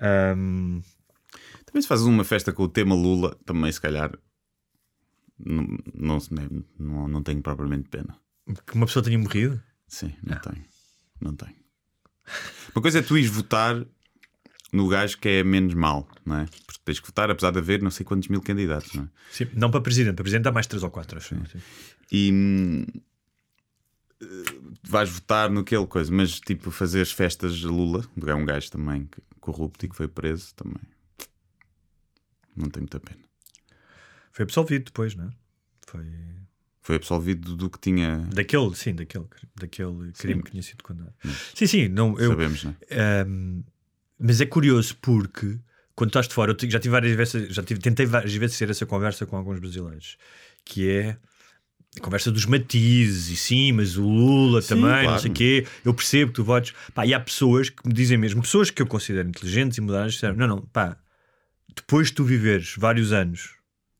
[0.00, 0.80] Um,
[1.66, 4.16] Também se fazes uma festa com o tema Lula, também se calhar
[5.38, 6.18] não, não,
[6.78, 8.16] não, não tenho propriamente pena.
[8.66, 9.60] que uma pessoa tenha morrido.
[9.88, 10.64] Sim, não tenho.
[11.20, 11.56] Não tenho.
[12.74, 13.84] Uma coisa é tu ires votar
[14.72, 16.46] no gajo que é menos mal, não é?
[16.66, 19.08] Porque tens que votar, apesar de haver não sei quantos mil candidatos, não é?
[19.30, 21.18] Sim, não para presidente, para presidente há mais 3 ou 4.
[21.18, 21.34] Acho.
[21.34, 21.58] eu, sim.
[22.12, 22.84] E hum,
[24.82, 29.06] vais votar naquele coisa, mas tipo fazer as festas de Lula, é um gajo também
[29.06, 30.82] que- corrupto e que foi preso também.
[32.56, 33.20] Não tem muita pena.
[34.32, 35.30] Foi absolvido depois, não é?
[35.86, 36.04] Foi
[36.82, 38.18] Foi absolvido do que tinha.
[38.32, 39.26] daquele, sim, daquele,
[39.58, 40.42] daquele crime Sim.
[40.42, 41.14] que tinha sido condenado.
[41.54, 43.24] Sim, sim, não, eu, Sabemos, não é?
[43.26, 43.64] Um,
[44.20, 45.58] mas é curioso porque
[45.94, 48.70] quando estás de fora, eu já tive várias vezes, já tive, tentei várias vezes ter
[48.70, 50.16] essa conversa com alguns brasileiros,
[50.64, 51.16] que é
[51.98, 55.20] a conversa dos matizes e sim, mas o Lula Sim, também, não claro.
[55.20, 55.66] sei o quê.
[55.84, 56.72] Eu percebo que tu votes.
[56.94, 60.14] Pá, e há pessoas que me dizem mesmo, pessoas que eu considero inteligentes e modernas,
[60.14, 60.96] disseram: não, não, pá,
[61.74, 63.50] depois de tu viveres vários anos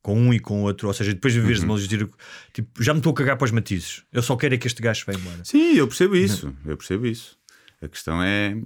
[0.03, 1.67] com um e com outro, ou seja, depois de viveres Uhum.
[1.67, 2.11] uma legislatura,
[2.55, 4.03] tipo, já me estou a cagar para os matizes.
[4.13, 5.45] Eu só quero é que este gajo vá embora.
[5.45, 6.55] Sim, eu percebo isso.
[6.65, 7.37] Eu percebo isso.
[7.83, 8.57] A questão é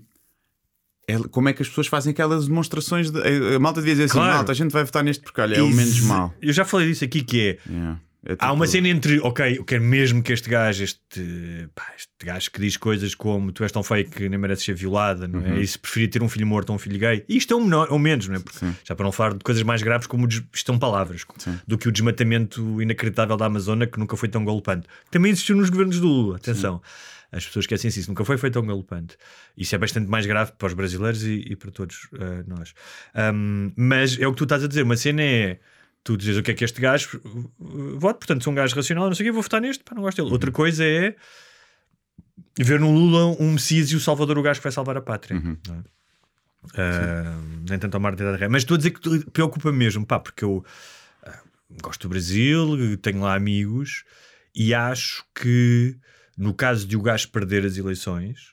[1.30, 3.10] como é que as pessoas fazem aquelas demonstrações.
[3.10, 4.34] De, a, a malta devia dizer assim: Claro.
[4.34, 6.34] malta, a gente vai votar neste porque olha, é o menos mau.
[6.40, 7.58] Eu já falei disso aqui que é.
[7.70, 8.00] Yeah.
[8.26, 11.84] É Há tipo- uma cena entre, ok, eu quero mesmo que este gajo, este, pá,
[11.94, 15.28] este gajo que diz coisas como tu és tão feio que nem mereces ser violada,
[15.28, 15.50] não é?
[15.50, 15.60] Uhum.
[15.60, 17.88] E se preferir ter um filho morto ou um filho gay, isto é o, menor,
[17.92, 18.38] o menos, não é?
[18.38, 21.22] Porque, já para não falar de coisas mais graves como des- isto são palavras,
[21.68, 24.86] do que o desmatamento inacreditável da Amazônia que nunca foi tão galopante.
[25.10, 26.80] Também existiu nos governos do Lula, atenção.
[27.34, 29.16] As pessoas esquecem-se isso, nunca foi feito tão galopante.
[29.56, 32.74] Isso é bastante mais grave para os brasileiros e, e para todos eh, nós.
[33.14, 35.58] Ahm, mas é o que tu estás a dizer, uma cena é
[36.04, 39.06] tu dizes o que é que este gajo uh, voto, portanto, sou um gajo racional,
[39.06, 40.32] não sei o quê, vou votar neste, pá, não gosto dele.
[40.32, 41.16] Outra coisa é
[42.58, 45.40] ver no Lula um Messias e o Salvador o gajo que vai salvar a pátria.
[45.40, 45.94] não é?
[46.76, 48.48] Ah, nem tanto ao Martin da Ré.
[48.48, 50.64] Mas estou a dizer que preocupa mesmo, pá, porque eu
[51.22, 51.38] ah,
[51.82, 54.04] gosto do Brasil, tenho lá amigos
[54.54, 55.96] e acho que
[56.36, 58.52] no caso de o gajo perder as eleições,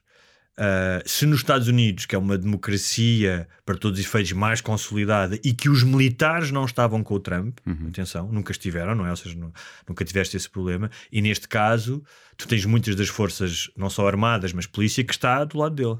[0.57, 5.39] Uh, se nos Estados Unidos, que é uma democracia para todos os efeitos mais consolidada,
[5.43, 9.09] e que os militares não estavam com o Trump, atenção, nunca estiveram, não é?
[9.09, 9.51] Ou seja, nu-
[9.87, 12.03] nunca tiveste esse problema, e neste caso,
[12.37, 15.97] tu tens muitas das forças, não só armadas, mas polícia, que está do lado dele.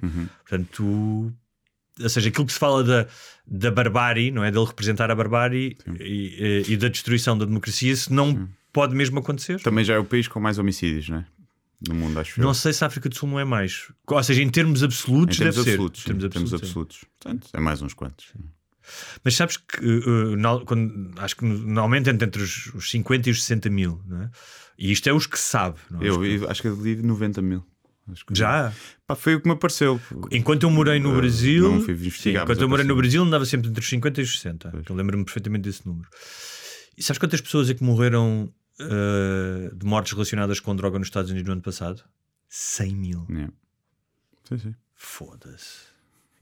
[0.48, 1.34] Portanto, tu.
[2.04, 3.08] Ou seja, aquilo que se fala da,
[3.48, 4.52] da barbárie, não é?
[4.52, 9.18] Dele representar a barbárie e, e- e da destruição da democracia, isso não pode mesmo
[9.20, 9.60] acontecer.
[9.62, 11.26] Também já é o país com mais homicídios, não é?
[11.88, 12.44] No mundo, acho eu.
[12.46, 13.92] Não sei se a África do Sul não é mais.
[14.08, 16.12] Ou seja, em termos absolutos, Em termos deve absolutos, ser.
[16.12, 17.06] Em termos termos absolutos, sim.
[17.20, 18.28] Portanto, é mais uns quantos.
[19.24, 23.32] Mas sabes que uh, na- quando- acho que normalmente entre, entre os, os 50 e
[23.32, 24.30] os 60 mil, não é?
[24.78, 25.78] E isto é os que sabe.
[25.90, 26.10] Não é?
[26.10, 27.64] Eu vi- acho que eu li 90 mil.
[28.28, 28.74] Que- Já?
[29.08, 30.00] Pá, foi o que me apareceu.
[30.32, 32.96] Enquanto eu morei no Uh, Brasil, não fui investigar, enquanto eu morei no.
[32.96, 34.84] Brasil, andava sempre entre os 50 e os 60.
[34.90, 36.10] Eu lembro-me perfeitamente desse número.
[36.98, 41.32] E sabes quantas pessoas é que morreram uh, de mortes relacionadas com droga nos Estados
[41.32, 42.04] Unidos no ano passado?
[42.48, 43.26] 100 mil.
[43.30, 43.54] Yeah.
[44.44, 44.76] Sim, sim.
[44.94, 45.92] Foda-se.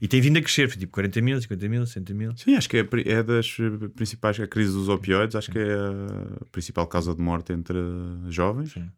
[0.00, 2.36] E tem vindo a crescer, foi tipo 40 mil, 50 mil, 60 mil.
[2.36, 4.40] Sim, acho que é, é das eh, principais.
[4.40, 7.76] A crise dos opioides, acho que é a principal causa de morte entre
[8.28, 8.90] jovens Sim.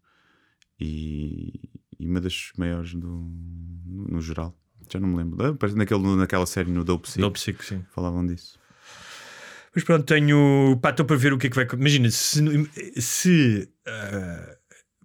[0.78, 1.68] e,
[1.98, 3.08] e uma das maiores do,
[3.84, 4.56] no, no geral.
[4.92, 5.44] Já não me lembro.
[5.44, 7.84] Ah, parece naquele, naquela série no Dope Sick, Dope Sick, sim.
[7.90, 8.58] falavam disso.
[9.74, 10.78] Mas pronto, tenho.
[10.82, 11.66] Pá, estou para ver o que é que vai.
[11.72, 12.42] Imagina, se.
[13.00, 14.56] se ah,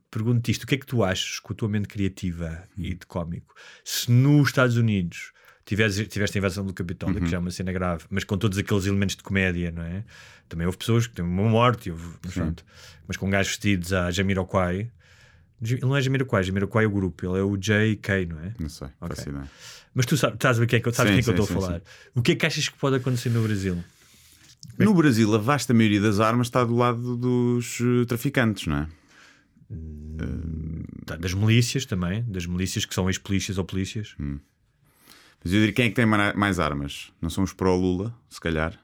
[0.09, 3.05] Pergunto-te isto: o que é que tu achas com a tua mente criativa e de
[3.05, 3.53] cómico?
[3.83, 5.31] Se nos Estados Unidos
[5.65, 8.57] tivesse, tiveste a invasão do Capitólio, que já é uma cena grave, mas com todos
[8.57, 10.03] aqueles elementos de comédia, não é?
[10.47, 12.65] Também houve pessoas que têm uma morte, houve, mas, pronto.
[13.05, 14.89] mas com gajos vestidos a Jamiroquai.
[15.61, 18.53] Ele não é Jamiroquai, Jamiroquai é o grupo, ele é o JK, não é?
[18.59, 19.15] Não sei, Ok.
[19.15, 19.49] faço ideia.
[19.93, 21.45] Mas tu sabes, sabes o que é que, sabes Sim, o que, é que eu
[21.45, 21.81] sim, estou a sim, falar.
[22.15, 23.83] O que é que achas que pode acontecer no Brasil?
[24.77, 28.87] No Brasil, a vasta maioria das armas está do lado dos eh, traficantes, não é?
[31.05, 34.15] Tá, Das milícias também, das milícias que são ex-polícias ou polícias.
[34.17, 37.11] Mas eu diria quem é que tem ma- mais armas?
[37.21, 38.77] Não são os pró-Lula, se calhar.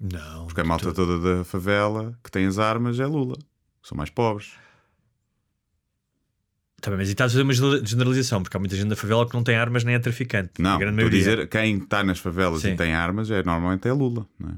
[0.00, 0.46] Não.
[0.46, 3.36] Porque a malta toda da favela que tem as armas é Lula.
[3.82, 4.52] São mais pobres.
[6.80, 8.96] Tá bem, mas e estás a fazer uma general- generalização, porque há muita gente da
[8.96, 10.60] favela que não tem armas nem é traficante.
[10.60, 12.70] Não, a grande estou a dizer quem está nas favelas Sim.
[12.72, 14.54] e tem armas é normalmente é Lula, não é?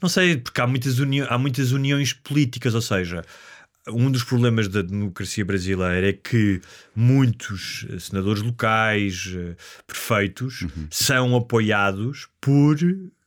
[0.00, 3.24] Não sei, porque há muitas, uni- há muitas uniões políticas, ou seja,
[3.88, 6.60] um dos problemas da democracia brasileira é que
[6.94, 9.56] muitos eh, senadores locais, eh,
[9.86, 10.86] prefeitos, Uhum.
[10.90, 12.76] são apoiados por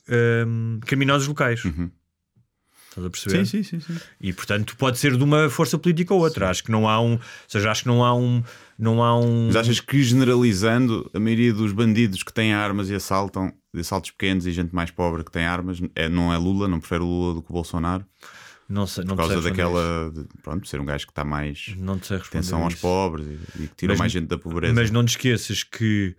[0.08, 1.62] ehm, criminosos locais.
[2.90, 3.38] Estás a perceber?
[3.40, 3.46] Uhum.
[3.46, 4.00] Sim, sim, sim, sim.
[4.20, 6.50] E portanto pode ser de uma força política ou outra.
[6.50, 7.14] Acho que não há um.
[7.14, 8.44] Ou seja, acho que não há um.
[8.82, 9.46] Não há um.
[9.46, 14.10] Mas achas que generalizando a maioria dos bandidos que têm armas e assaltam, de assaltos
[14.10, 17.36] pequenos e gente mais pobre que tem armas, é, não é Lula, não prefere Lula
[17.36, 18.04] do que o Bolsonaro?
[18.67, 20.12] Não sei, não Por causa daquela.
[20.12, 21.76] de- pronto, ser um gajo que está mais.
[21.78, 24.74] Não atenção aos pobres e, e que tira Mas- mais gente da pobreza.
[24.74, 26.15] Mas não te esqueças que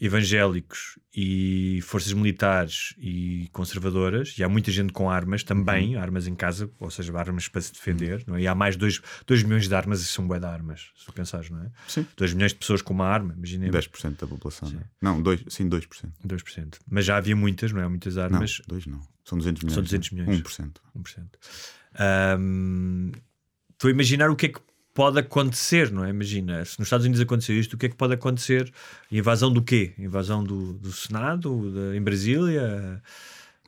[0.00, 6.00] evangélicos e forças militares e conservadoras, e há muita gente com armas também, Uhum.
[6.02, 8.42] armas em casa, ou seja, armas para se defender, não é?
[8.42, 9.00] E há mais 2
[9.44, 11.70] milhões de armas e são bué de armas, se tu pensares, não é?
[11.86, 12.06] Sim.
[12.16, 14.70] 2 milhões de pessoas com uma arma, imagina 10% da população.
[14.70, 14.84] não é?
[15.02, 16.12] Não, dois, sim, 2%.
[16.26, 16.78] 2%.
[16.88, 17.88] Mas já havia muitas, não é?
[17.88, 18.62] Muitas Não, armas.
[18.66, 19.00] 2 não.
[19.24, 19.74] São 200 milhões.
[19.74, 20.26] São 200 não é?
[20.26, 20.42] milhões.
[20.42, 20.80] 1%.
[20.96, 21.28] 1%.
[21.98, 23.10] Ahm,
[23.72, 24.60] Estou a imaginar o que é que
[24.94, 26.10] pode acontecer, não é?
[26.10, 28.72] Imagina, se nos Estados Unidos acontecer isto, o que é que pode acontecer?
[29.10, 29.92] Invasão do quê?
[29.98, 33.02] Invasão do, do Senado, da- em Brasília,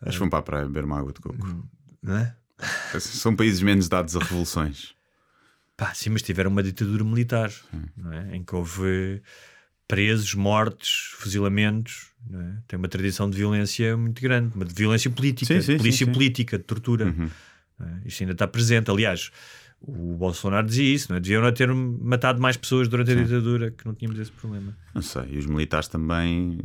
[0.03, 1.69] Acho que vão para a praia beber uma água de coco.
[2.03, 2.35] não é?
[3.01, 4.95] São países menos dados a revoluções.
[5.77, 7.51] Pá, sim, mas tiveram uma ditadura militar,
[7.97, 8.37] não é?
[8.37, 9.23] em que houve
[9.89, 12.09] presos, mortes, fuzilamentos.
[12.33, 12.53] é?
[12.69, 16.13] Tem uma tradição de violência muito grande, uma de violência política, Sim, sim, polícia sim,
[16.13, 17.07] política, de tortura.
[17.07, 17.31] Uhum.
[17.81, 18.09] é?
[18.09, 18.91] Isto ainda está presente.
[18.91, 19.31] Aliás,
[19.85, 21.21] o Bolsonaro dizia isso, não é?
[21.21, 24.77] deviam ter matado mais pessoas durante a ditadura, que não tínhamos esse problema.
[24.95, 26.59] Não sei, e os militares também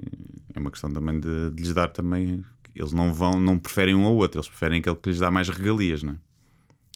[0.54, 2.44] é uma questão também de, de lhes dar também.
[2.76, 5.50] Eles não vão, não preferem um ou outro, eles preferem aquele que lhes dá mais
[5.50, 6.18] regalias, não é?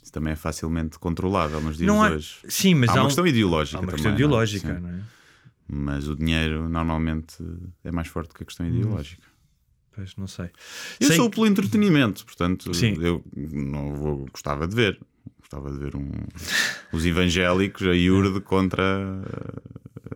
[0.04, 2.36] Isso também é facilmente controlável nos dias Não há- de hoje.
[2.48, 3.78] Sim, mas há há uma um- questão ideológica.
[3.78, 4.20] Há uma também, questão não é?
[4.20, 4.82] ideológica, Sim.
[4.82, 5.02] não é?
[5.74, 7.36] Mas o dinheiro normalmente
[7.84, 9.24] é mais forte que a questão ideológica.
[9.96, 10.50] Pois, não sei.
[11.00, 12.96] Eu Sei sou que- pelo entretenimento, portanto, Sim.
[13.02, 15.00] eu não vou, gostava de ver.
[15.52, 16.10] Gostava de ver um,
[16.94, 18.82] os evangélicos a iurde contra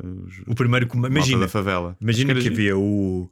[0.01, 1.97] uh, os, O primeiro que imagina, da favela.
[1.99, 3.29] imagina que era havia o,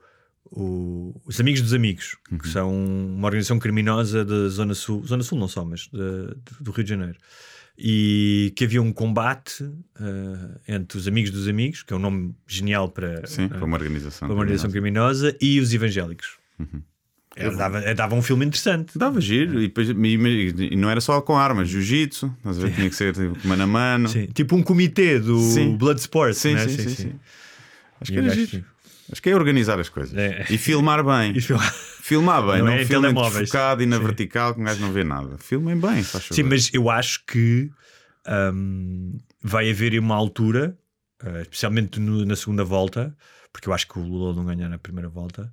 [0.51, 2.37] o- os Amigos dos Amigos, Uhum.
[2.39, 6.61] que são uma organização criminosa da Zona Sul, Zona Sul não só, mas de- de-
[6.63, 7.17] do Rio de Janeiro.
[7.77, 9.63] E que havia um combate
[9.97, 13.63] eh, entre os Amigos dos Amigos, que é um nome genial para, Sim, eh, para
[13.63, 14.27] uma organização.
[14.27, 15.29] para uma organização criminosa.
[15.31, 16.37] criminosa, e os evangélicos.
[17.35, 18.97] Era- dava, eh, dava um filme interessante.
[18.97, 19.93] Dava giro, e, depois, e-
[20.71, 22.73] e não era só com armas, jiu-jitsu, a ver?
[22.73, 24.07] Tinha que ser tipo, mano a mano.
[24.09, 25.75] Sim, tipo um comitê do Sim.
[25.77, 26.33] Bloodsport.
[26.35, 26.67] sim, né?
[26.67, 27.13] sim, sim, sim.
[27.99, 28.65] Acho que era giro.
[29.11, 30.45] Acho que é organizar as coisas É.
[30.49, 31.33] e filmar bem.
[31.37, 31.63] E filme-
[32.03, 34.03] Filmar bem, Não não, é em filmem desfocado e na Sim.
[34.03, 35.37] vertical que um gajo não vê nada.
[35.37, 36.27] Filmem bem, faz.
[36.31, 37.69] Sim, mas eu acho que
[38.53, 40.77] hum, vai haver uma altura,
[41.23, 43.15] eh, especialmente no- na segunda volta,
[43.51, 45.51] porque eu acho que o Lula não ganha na primeira volta,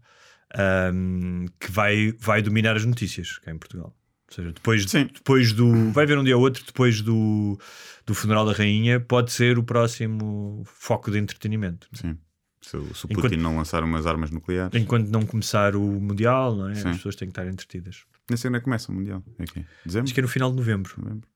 [0.94, 3.94] hum, que vai, vai dominar as notícias cá em Portugal.
[4.28, 5.08] Ou seja, depois, Sim.
[5.12, 5.90] depois do.
[5.92, 7.58] Vai haver um dia ou outro, depois do,
[8.06, 11.88] do funeral da rainha, pode ser o próximo foco de entretenimento.
[11.92, 12.16] Sim.
[12.62, 15.80] Se, o- se o Enquanto- Putin não lançar umas armas nucleares, Enquanto não começar o
[15.82, 16.74] Mundial, não é?
[16.74, 16.88] Sim.
[16.90, 18.04] as pessoas têm que estar entretidas.
[18.28, 19.24] nem sei onde é que começa o Mundial.
[19.38, 19.66] É aqui.
[19.84, 20.04] Dezembro?
[20.04, 20.94] Acho que é no final de novembro.
[20.96, 21.28] Novembro.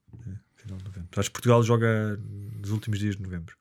[0.55, 1.09] Final de novembro.
[1.17, 2.17] Acho que Portugal joga
[2.61, 3.55] nos últimos dias de novembro.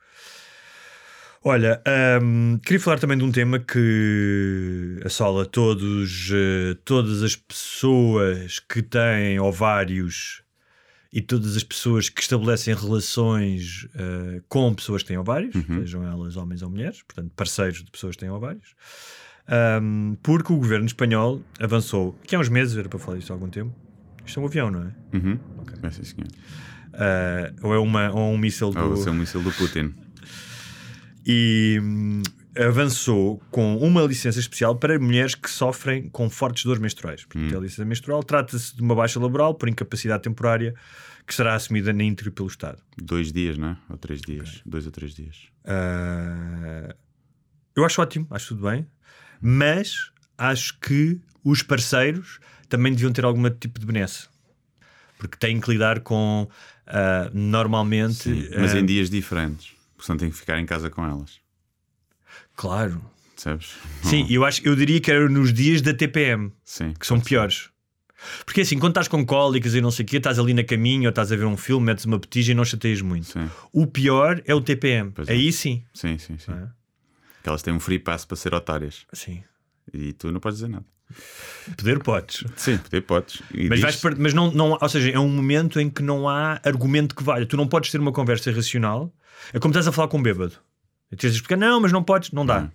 [1.46, 1.82] Olha,
[2.22, 8.80] hum, queria falar também de um tema que assola todos, eh, todas as pessoas que
[8.82, 10.42] têm ovários
[11.12, 16.34] e todas as pessoas que estabelecem relações eh, com pessoas que têm ovários, sejam elas
[16.38, 18.74] homens ou mulheres, portanto, parceiros de pessoas que têm ovários,
[19.82, 23.36] Hum, porque o governo espanhol avançou, que há uns meses, era para falar isto há
[23.36, 23.74] algum tempo.
[24.24, 24.92] Isto é um avião, não é?
[25.12, 25.38] Uhum.
[25.82, 26.26] É, sim, senhor.
[26.94, 28.78] Ah, ou é uma, ou um míssil do.
[28.80, 29.92] Ou ser um míssil do Putin.
[31.26, 32.22] E hum,
[32.56, 37.24] avançou com uma licença especial para mulheres que sofrem com fortes dores menstruais.
[37.24, 40.74] Portanto, a licença menstrual trata-se de uma baixa laboral por incapacidade temporária
[41.26, 42.78] que será assumida na íntegra pelo Estado.
[42.96, 43.76] Dois dias, não é?
[43.90, 44.60] Ou três dias.
[44.64, 45.48] Dois ou três dias.
[45.64, 46.94] Ah,
[47.74, 48.86] eu acho ótimo, acho tudo bem,
[49.40, 54.28] mas acho que os parceiros também deviam ter algum tipo de benesse.
[55.18, 56.48] Porque têm que lidar com
[56.86, 58.14] ah, normalmente.
[58.14, 59.73] Sim, mas ah, em dias diferentes.
[60.04, 61.40] Portanto, tem que ficar em casa com elas.
[62.54, 63.02] Claro.
[63.34, 63.72] Percebes?
[64.02, 66.92] Sim, eu acho eu diria que era nos dias da TPM, Sim.
[66.92, 67.70] que são piores.
[68.44, 71.04] Porque assim, quando estás com cólicas e não sei o quê, estás ali na caminho
[71.04, 73.26] ou estás a ver um filme, metes uma petija e não chateias muito.
[73.26, 75.10] Sim, O pior é o TPM.
[75.10, 75.32] Pois é.
[75.32, 75.82] Aí sim.
[75.94, 76.36] sim, sim.
[76.38, 76.52] sim.
[76.52, 76.68] É.
[77.42, 79.06] Que elas têm um free pass para ser otárias.
[79.12, 79.42] Sim.
[79.92, 80.84] E tu não podes dizer nada.
[81.76, 82.44] Poder podes.
[82.56, 83.42] Sim, poder podes.
[83.52, 86.60] E Mas, vais mas não, não, ou seja, é um momento em que não há
[86.64, 87.46] argumento que valha.
[87.46, 89.12] Tu não podes ter uma conversa racional.
[89.52, 90.54] É como estás a falar com um bêbado.
[91.12, 92.62] E tens de explicar, não, mas não podes, não dá.
[92.62, 92.72] Não.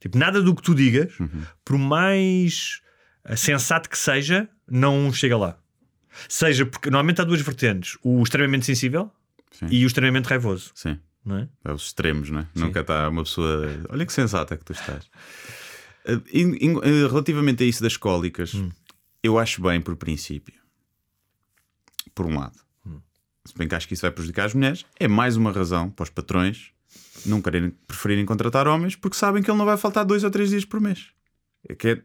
[0.00, 1.42] Tipo, nada do que tu digas, Uhum.
[1.64, 2.80] por mais
[3.24, 5.58] eh, sensato que seja, não chega lá.
[6.28, 9.10] Seja porque normalmente há duas vertentes: o extremamente sensível
[9.50, 9.66] Sim.
[9.70, 10.98] e o extremamente raivoso, Sim.
[11.24, 11.48] não é?
[11.64, 12.46] É os extremos, não é?
[12.54, 13.66] Nunca está uma pessoa.
[13.88, 15.08] Olha que sensata que tu estás.
[16.32, 18.70] In- uh, relativamente a isso das cólicas, Hum.
[19.22, 20.54] eu acho bem por princípio.
[22.14, 22.58] Por um lado.
[23.46, 26.04] Se bem que acho que isso vai prejudicar as mulheres, é mais uma razão para
[26.04, 26.70] os patrões
[27.24, 30.50] não quererem, preferirem contratar homens porque sabem que ele não vai faltar dois ou três
[30.50, 31.06] dias por mês.
[31.68, 31.98] É que é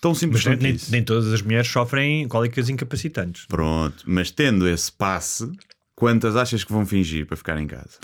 [0.00, 3.46] tão simples Mas nem, nem, todas as mulheres sofrem cólicas incapacitantes.
[3.46, 5.50] Pronto, mas tendo esse passe,
[5.94, 7.98] quantas achas que vão fingir para ficar em casa?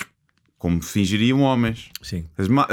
[0.59, 1.89] Como fingiriam homens.
[2.03, 2.27] Sim.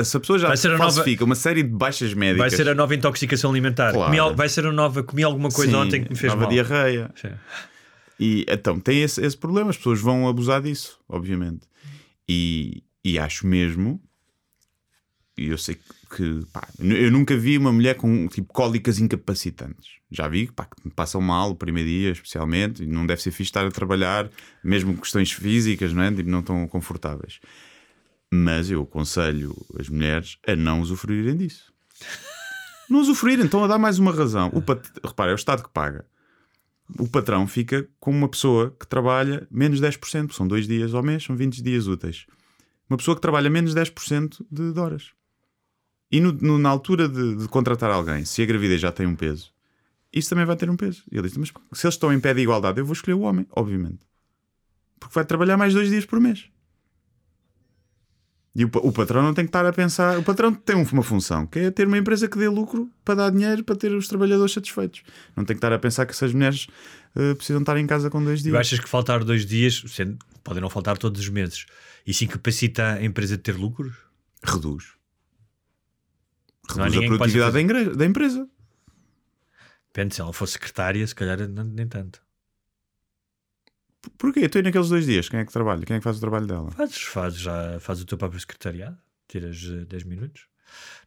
[0.04, 2.40] Se a pessoa já Vai ser a nova- falsifica uma série de baixas médicas.
[2.40, 3.94] Vai ser a nova intoxicação alimentar.
[3.94, 4.12] Claro.
[4.12, 5.04] Comi vai ser a nova.
[5.04, 6.52] Comi alguma coisa Sim, ontem que me fez nova mal.
[6.52, 7.12] diarreia.
[7.16, 7.30] Sim.
[8.20, 11.68] E então tem esse, esse problema, as pessoas vão abusar disso, obviamente.
[12.28, 14.02] E, e acho mesmo,
[15.38, 15.78] e eu sei
[16.16, 19.96] que pá, eu nunca vi uma mulher com tipo cólicas incapacitantes.
[20.10, 23.50] Já vi pá, que passam mal o primeiro dia, especialmente, e não deve ser fixe
[23.50, 24.30] estar a trabalhar,
[24.64, 26.12] mesmo questões físicas, não é?
[26.12, 27.40] Tipo, não tão confortáveis.
[28.34, 31.74] Mas eu aconselho as mulheres a não usufruírem disso.
[32.90, 34.50] Não usufruírem, estão a dar mais uma razão.
[34.54, 34.86] O pat...
[35.04, 36.06] Repara, é o Estado que paga.
[37.00, 41.24] O patrão fica com uma pessoa que trabalha menos 10%, são dois dias ao mês,
[41.24, 42.26] são 20 dias úteis.
[42.90, 45.12] Uma pessoa que trabalha menos 10% de, de horas.
[46.12, 49.16] E no- no- na altura de, de contratar alguém, se a gravidez já tem um
[49.16, 49.52] peso,
[50.14, 51.04] isso também vai ter um peso.
[51.12, 53.22] E ele diz: Mas se eles estão em pé de igualdade, eu vou escolher o
[53.22, 54.06] homem, obviamente.
[55.00, 56.46] Porque vai trabalhar mais dois dias por mês.
[58.56, 60.18] E o, o patrão não tem que estar a pensar.
[60.18, 63.16] O patrão tem um- uma função que é ter uma empresa que dê lucro para
[63.16, 65.04] dar dinheiro para ter os trabalhadores satisfeitos.
[65.36, 66.68] Não tem que estar a pensar que essas mulheres
[67.16, 68.56] eh, precisam estar em casa com dois Tu dias.
[68.56, 71.66] achas que faltar dois dias, sendo- podem não faltar todos os meses,
[72.08, 73.94] isso incapacita a empresa de ter lucros?
[74.44, 74.86] Reduz.
[76.70, 78.48] Reduz a produtividade da, da empresa.
[79.94, 82.22] Depende, se ela for secretária, se calhar nem tanto.
[84.18, 84.48] Porquê?
[84.50, 85.86] Tu aí naqueles dois dias, quem é que trabalha?
[85.86, 86.72] Quem é que faz o trabalho dela?
[86.72, 88.98] Fazes, fazes, já, fazes o teu próprio secretariado,
[89.28, 90.44] tiras eh, 10 minutos.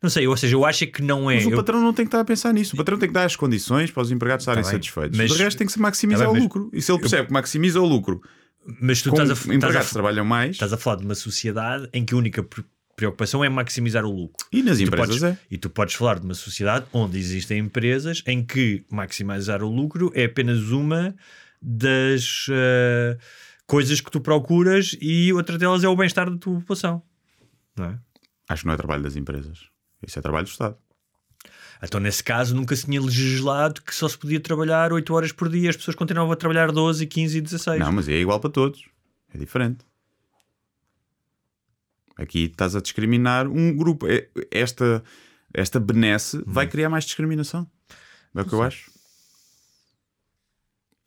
[0.03, 1.35] Não sei, ou seja, eu acho que não é.
[1.37, 2.75] Mas o eu- patrão não tem que estar a pensar nisso.
[2.75, 5.19] O patrão tem que dar as condições para os empregados estarem Tá satisfeitos.
[5.19, 6.71] mas- o resto tem que se maximizar Tá bem, o lucro.
[6.73, 8.21] E se ele percebe que maximiza o lucro
[8.81, 11.15] mas tu estás a, estás, empregados que a, trabalham mais, estás a falar de uma
[11.15, 14.47] sociedade em que a única pre- preocupação é maximizar o lucro.
[14.53, 15.39] e nas E empresas podes, é.
[15.51, 20.13] e tu podes falar de uma sociedade onde existem empresas em que maximizar o lucro
[20.15, 21.15] é apenas uma
[21.61, 23.19] das eh,
[23.67, 27.03] coisas que tu procuras e outra delas é o bem-estar da tua população.
[27.77, 27.99] Não é?
[28.49, 29.67] Acho que não é trabalho das empresas.
[30.07, 30.77] Isso é trabalho do Estado.
[31.83, 35.49] Então, nesse caso, nunca se tinha legislado que só se podia trabalhar 8 horas por
[35.49, 37.79] dia, as pessoas continuavam a trabalhar 12, 15 e 16.
[37.81, 38.85] Não, mas é igual para todos.
[39.33, 39.85] É diferente.
[42.17, 44.07] Aqui estás a discriminar um grupo.
[44.09, 45.03] É- Esta,
[45.55, 46.71] esta benesse vai Uhum.
[46.73, 47.71] criar mais discriminação.
[48.35, 48.91] É o que eu acho.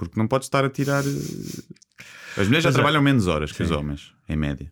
[0.05, 1.03] Porque não podes estar a tirar.
[1.03, 1.61] eh,
[2.37, 2.73] As mulheres já é.
[2.73, 4.71] trabalham menos horas que os homens, em média.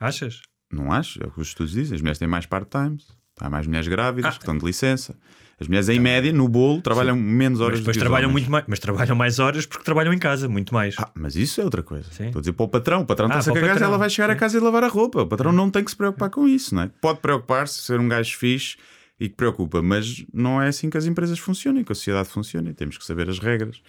[0.00, 0.42] Achas?
[0.72, 1.22] Não acho?
[1.22, 1.94] É o que os estudos dizem.
[1.96, 3.06] As mulheres têm mais part-times.
[3.40, 5.16] Há mais mulheres grávidas que estão de licença.
[5.60, 8.28] As mulheres, em média, no bolo, trabalham menos horas Mas depois do que os trabalham
[8.30, 8.42] homens.
[8.42, 10.94] muito mais, mas trabalham mais horas porque trabalham em casa, muito mais.
[10.98, 12.08] Ah, mas isso é outra coisa.
[12.12, 12.26] Sim.
[12.26, 13.00] Estou a dizer para o patrão.
[13.02, 14.38] O patrão Ah, está-se a cagar, ela vai chegar a Sim.
[14.40, 15.22] casa e lavar a roupa.
[15.22, 16.90] O patrão não tem que se preocupar com isso, não é?
[17.00, 18.76] Pode preocupar-se, ser um gajo fixe
[19.18, 22.72] e que preocupa, mas não é assim que as empresas funcionam, que a sociedade funciona.
[22.72, 23.80] Temos que saber as regras.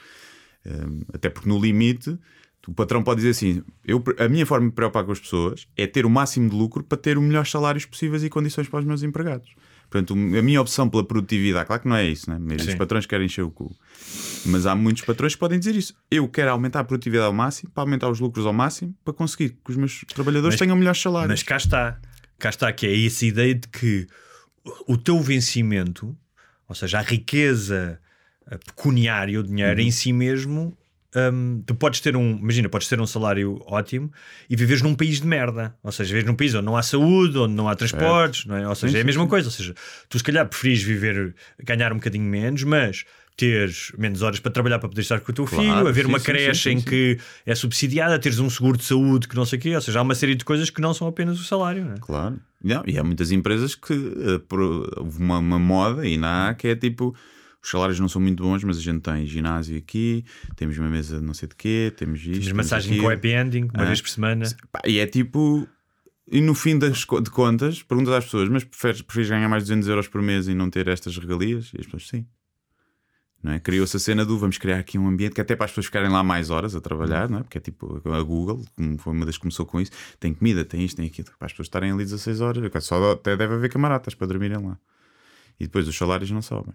[0.66, 2.18] Hum, até porque no limite,
[2.68, 5.68] o patrão pode dizer assim: eu, a minha forma de me preocupar com as pessoas
[5.76, 8.80] é ter o máximo de lucro para ter os melhores salários possíveis e condições para
[8.80, 9.50] os meus empregados.
[9.90, 12.38] Portanto, a minha opção pela produtividade, claro que não é isso, né?
[12.40, 12.78] Mas os Sim.
[12.78, 13.76] patrões querem encher o cu.
[14.46, 15.96] Mas há muitos patrões que podem dizer isso.
[16.12, 19.50] Eu quero aumentar a produtividade ao máximo, para aumentar os lucros ao máximo, para conseguir
[19.66, 21.30] que os meus trabalhadores Mas- tenham melhores salários.
[21.30, 22.00] Mas cá está.
[22.38, 24.06] Cá está, que é essa ideia de que
[24.88, 26.16] o teu vencimento,
[26.68, 28.00] ou seja, a riqueza
[28.50, 29.88] a pecuniária, o dinheiro Uhum.
[29.88, 30.78] em si mesmo,
[31.16, 34.12] hum, tu podes ter um, imagina, podes ter um salário ótimo
[34.50, 35.76] e viveres num país de merda.
[35.84, 38.68] Ou seja, viveres num país onde não há saúde, onde não há transportes, não é?
[38.68, 39.30] Ou seja, Sim, é a mesma sim.
[39.30, 39.48] coisa.
[39.48, 39.74] Ou seja,
[40.08, 43.06] tu se calhar preferis viver, ganhar um bocadinho menos, mas
[43.38, 46.10] teres menos horas para trabalhar para poder estar com o teu Claro, filho, haver sim,
[46.10, 49.62] uma creche em que é subsidiada, teres um seguro de saúde que não sei o
[49.62, 51.94] quê, ou seja, há uma série de coisas que não são apenas o salário, não
[51.94, 51.98] é?
[52.02, 52.38] Claro.
[52.62, 57.16] Não, e há muitas empresas que houve uma, uma moda e na que é tipo.
[57.62, 60.24] Os salários não são muito bons, mas a gente tem ginásio aqui,
[60.56, 62.32] temos uma mesa de não sei de quê, temos isto.
[62.32, 63.08] Temos massagem aquilo.
[63.08, 63.86] com happy ending, uma Ah.
[63.86, 64.46] vez por semana.
[64.86, 65.68] E é tipo.
[66.32, 69.70] E no fim das, de contas, perguntas às pessoas: mas preferes, preferes ganhar mais de
[69.70, 71.72] 200 euros por mês e não ter estas regalias?
[71.74, 72.26] E as pessoas, sim.
[73.42, 73.60] Não é?
[73.60, 76.10] Criou-se a cena do vamos criar aqui um ambiente que até para as pessoas ficarem
[76.10, 77.44] lá mais horas a trabalhar, não é?
[77.44, 80.66] porque é tipo a Google, como foi uma das que começou com isso, tem comida,
[80.66, 83.70] tem isto, tem aquilo, para as pessoas estarem ali 16 horas, só até deve haver
[83.72, 84.78] camaradas para dormirem lá.
[85.58, 86.74] E depois os salários não sobem.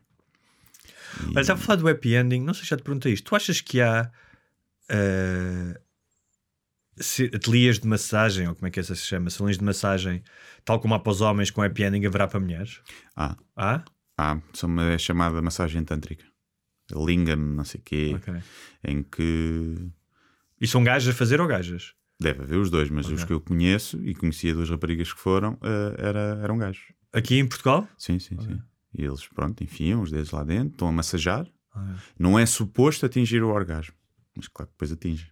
[1.21, 3.25] E- Olha, estava a falar do happy ending, não sei se já te perguntei isto.
[3.29, 4.11] Tu achas que há
[6.97, 9.31] se- ateliês de massagem, ou como é que essa se chama?
[9.31, 10.23] Salões de massagem,
[10.65, 12.81] tal como há para os homens com happy ending, haverá para mulheres?
[13.17, 13.85] Ah, Há?
[14.19, 16.25] ah, são uma é chamada massagem tântrica.
[16.95, 18.35] Lingam, não sei o quê, Ok.
[18.85, 19.89] em que
[20.61, 21.95] E são gajos a fazer ou gajas?
[22.21, 23.15] Deve haver os dois, mas Ok.
[23.17, 26.93] os que eu conheço e conhecia duas raparigas que foram eh, era, eram gajos.
[27.13, 27.89] Aqui em Portugal?
[27.99, 28.61] Sim, sim, sim.
[28.97, 31.47] E eles, pronto, enfiam os dedos lá dentro, estão a massajar.
[31.75, 33.95] Ah, Não é suposto atingir o orgasmo,
[34.37, 35.27] mas claro que depois atinge.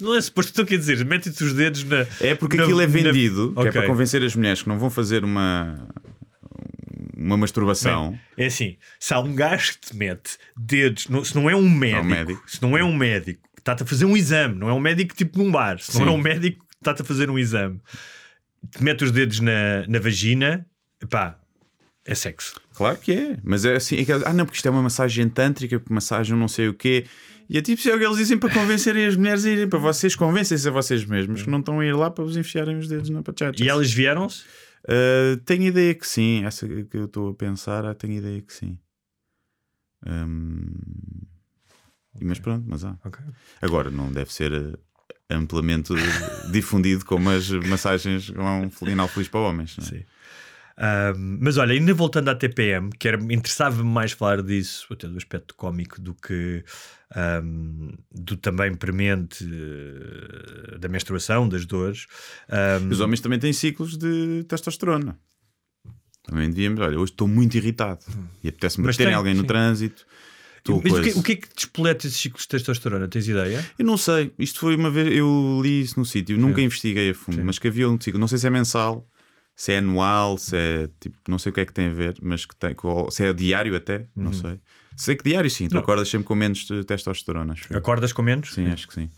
[0.00, 2.06] Não é suposto, então quer dizer, mete-te os dedos na.
[2.20, 3.72] É porque na- aquilo é na- vendido, que é Ok.
[3.72, 5.88] para convencer as mulheres que não vão fazer uma,
[7.16, 8.18] uma masturbação.
[8.36, 11.68] É assim, se há um gajo que te mete dedos, não- se não é um
[11.68, 12.42] médico, médico.
[12.50, 15.16] se não é um médico que está-te a fazer um exame, não é um médico
[15.16, 16.12] tipo num bar, se não Sim.
[16.12, 17.80] é um médico que está-te a fazer um exame,
[18.70, 20.64] te mete os dedos na, na vagina,
[21.10, 21.36] pá,
[22.04, 22.60] é sexo.
[22.78, 25.28] Claro que é, mas é assim, é que, ah não, porque isto é uma massagem
[25.28, 27.04] tântrica, massagem não sei o quê.
[27.50, 29.68] E é tipo, isso é o que eles dizem para convencerem as mulheres a irem,
[29.68, 32.78] para vocês convencem-se a vocês mesmos que não estão a ir lá para vos enfiarem
[32.78, 33.60] os dedos na pachata.
[33.62, 34.42] E elas vieram-se?
[34.84, 38.52] Uh, tenho ideia que sim, essa que eu estou a pensar, ah, tenho ideia que
[38.54, 38.78] sim.
[40.06, 40.70] Hum,
[42.22, 42.96] Mas pronto, mas há.
[43.04, 43.24] Ok.
[43.60, 44.72] Agora, não deve ser eh,
[45.30, 45.92] amplamente
[46.52, 49.76] difundido como as massagens com um final feliz para homens.
[49.76, 49.88] não é?
[49.88, 50.04] Sim.
[50.78, 55.54] Ahm, mas olha, ainda voltando à TPM, que interessava-me mais falar disso, até do aspecto
[55.56, 56.64] cómico, do que
[57.14, 62.06] ahm, do também premente eh, da menstruação, das dores.
[62.48, 65.18] Ahm, Os homens também têm ciclos de testosterona.
[66.22, 68.04] Também devíamos, olha, hoje estou muito irritado
[68.44, 69.46] e apetece-me bater alguém no sim.
[69.46, 70.06] trânsito.
[70.58, 73.08] Estou mas o que, o que é que despoleta esses ciclos de testosterona?
[73.08, 73.64] Tens ideia?
[73.78, 77.14] Eu não sei, isto foi uma vez, eu li isso no sítio, nunca investiguei a
[77.14, 79.08] fundo, mas que havia um ciclo, não sei se é mensal,
[79.58, 82.16] se é anual, se é tipo, não sei o que é que tem a ver,
[82.22, 82.76] mas que tem,
[83.10, 84.60] se é diário até, não sei.
[84.96, 85.80] Sei que diário sim, tu Não.
[85.80, 87.54] acordas sempre com menos testosterona.
[87.74, 88.54] Acordas com menos?
[88.54, 89.10] Sim, acho que sim.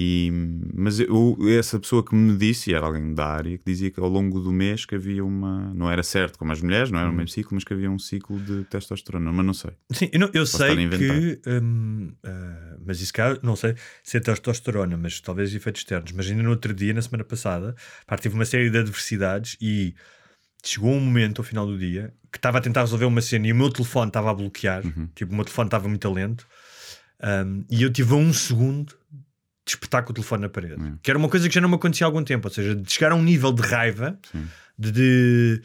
[0.00, 0.30] E,
[0.74, 3.98] mas eu, essa pessoa que me disse, e era alguém da área, que dizia que
[3.98, 5.74] ao longo do mês que havia uma.
[5.74, 7.98] Não era certo como as mulheres, não era o mesmo ciclo, mas que havia um
[7.98, 9.72] ciclo de testosterona, mas não sei.
[9.90, 11.40] Sim, eu, não- eu sei que.
[11.48, 13.74] hum, ah, mas isso cá, não sei
[14.04, 16.12] se é testosterona, mas talvez efeitos externos.
[16.12, 17.74] Mas ainda no outro dia, na semana passada,
[18.06, 19.96] pá, tive uma série de adversidades e
[20.64, 23.52] chegou um momento ao final do dia que estava a tentar resolver uma cena e
[23.52, 24.84] o meu telefone estava a bloquear.
[24.86, 25.08] Uhum.
[25.14, 26.46] Tipo, o meu telefone estava muito lento.
[27.44, 28.94] hum, e eu tive um segundo
[29.68, 30.74] de espetar com o telefone na parede.
[30.80, 30.98] Uhum.
[31.02, 32.48] Que era uma coisa que já não me acontecia há algum tempo.
[32.48, 34.46] Ou seja, de chegar a um nível de raiva, Sim.
[34.78, 35.62] de- de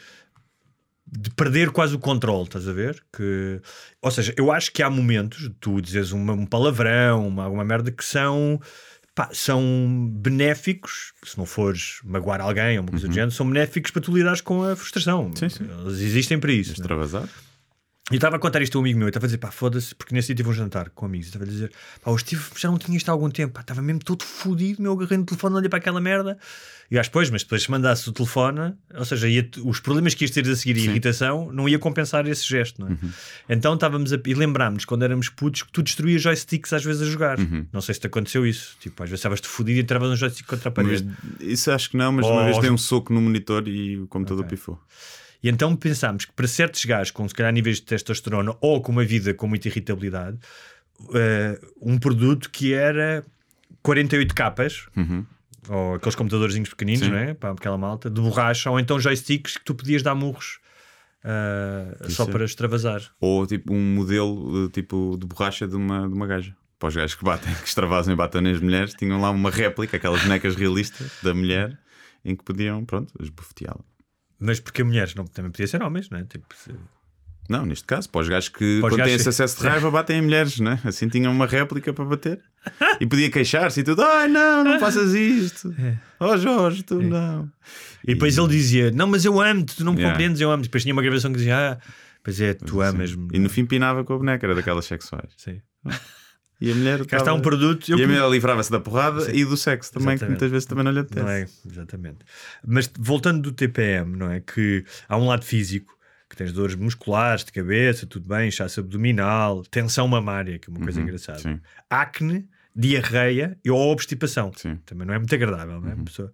[1.16, 3.04] de perder quase o controle, estás a ver?
[3.16, 3.62] Que,
[4.02, 7.92] ou seja, eu acho que há momentos tu dizes uma- um palavrão, uma, alguma merda
[7.92, 8.60] que são,
[9.14, 13.92] pá, são benéficos, se não fores magoar alguém ou uma coisa do género, são benéficos
[13.92, 15.30] para tu lidares com a frustração.
[15.36, 15.66] Sim, sim.
[15.86, 16.72] Eles existem para isso.
[16.82, 17.28] né?
[18.12, 19.50] E eu estava a contar isto a um amigo meu, eu estava a dizer, pá,
[19.50, 21.72] foda-se, porque nesse dia tive um jantar com amigos, estava a dizer,
[22.04, 24.82] pá, hoje tive, já não tinha isto há algum tempo, pá, estava mesmo todo fodido,
[24.82, 26.38] meu agarrei no telefone, olhei para aquela merda,
[26.92, 30.26] e acho, pois, mas depois se mandasses o telefone, ou seja, ia os problemas que
[30.26, 32.92] ias ter a seguir, e a irritação, não ia compensar esse gesto, não é?
[32.92, 33.10] Uhum.
[33.48, 37.06] Então estávamos a, e lembrámos quando éramos putos que tu destruías joysticks às vezes a
[37.06, 37.66] jogar, Uhum.
[37.72, 40.46] não sei se te aconteceu isso, tipo, às vezes estavas-te fodido e entravas um joystick
[40.46, 41.06] contra a parede.
[41.40, 43.98] Mas isso acho que não, mas Oh, uma vez dei um soco no monitor e
[43.98, 44.78] o computador pifou.
[45.44, 48.94] E então pensámos que para certos gajos com se calhar níveis de testosterona ou com
[48.94, 50.40] uma vida com muita irritabilidade,
[51.14, 53.26] eh, um produto que era
[53.82, 54.88] 48 capas,
[55.68, 57.12] ou aqueles computadorzinhos pequeninos, Sim.
[57.12, 57.34] não é?
[57.34, 60.60] Para aquela malta, de borracha, ou então joysticks que tu podias dar murros
[61.24, 62.32] eh, só é.
[62.32, 63.02] para extravasar.
[63.20, 66.56] Ou tipo um modelo tipo de borracha de uma, de uma gaja.
[66.80, 69.96] Para os gajos que batem, que extravasam e batem nas mulheres, tinham lá uma réplica,
[69.98, 71.78] aquelas bonecas realistas da mulher,
[72.26, 73.84] em que podiam, pronto, esbofeteá-la.
[74.44, 76.24] Mas porque mulheres não, também podia ser homens, não é?
[76.26, 76.76] Tipo, se-
[77.50, 80.18] Não, neste caso, para os gajos que Para quando têm esse acesso de raiva batem
[80.18, 80.80] em mulheres, né?
[80.84, 82.40] assim tinham uma réplica para bater
[83.02, 84.02] e podia queixar-se e tudo.
[84.02, 85.74] Ai não, não faças isto,
[86.20, 87.50] oh Jorge, tu não.
[88.06, 90.14] E depois ele dizia: Não, mas eu amo-te, tu não me Yeah.
[90.14, 90.68] compreendes, eu amo-te.
[90.68, 91.78] Depois tinha uma gravação que dizia: Ah,
[92.24, 93.28] pois é, tu amas-me.
[93.34, 95.30] E no fim pinava com a boneca, era daquelas sexuais.
[95.38, 95.62] Sim.
[96.62, 97.06] E a mulher.
[97.06, 97.90] Cá está um produto.
[97.92, 100.30] eu E a mulher livrava-se da porrada e do sexo também, que Exatamente.
[100.32, 101.26] muitas vezes também não lhe apetece.
[101.26, 101.48] Não é?
[101.70, 102.18] Exatamente.
[102.66, 104.40] Mas voltando do TPM, não é?
[104.40, 105.94] Que há um lado físico,
[106.30, 110.82] que tens dores musculares, de cabeça, tudo bem, inchaço abdominal, tensão mamária, que é uma
[110.82, 111.40] coisa engraçada.
[111.40, 111.60] sim.
[111.90, 114.52] Acne, diarreia e ou obstipação.
[114.56, 114.80] Sim.
[114.86, 115.96] Também não é muito agradável, não é?
[116.04, 116.32] Pessoa-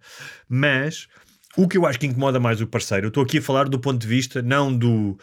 [0.48, 1.06] Mas
[1.56, 3.78] o que eu acho que incomoda mais o parceiro, eu estou aqui a falar do
[3.78, 5.18] ponto de vista, não do.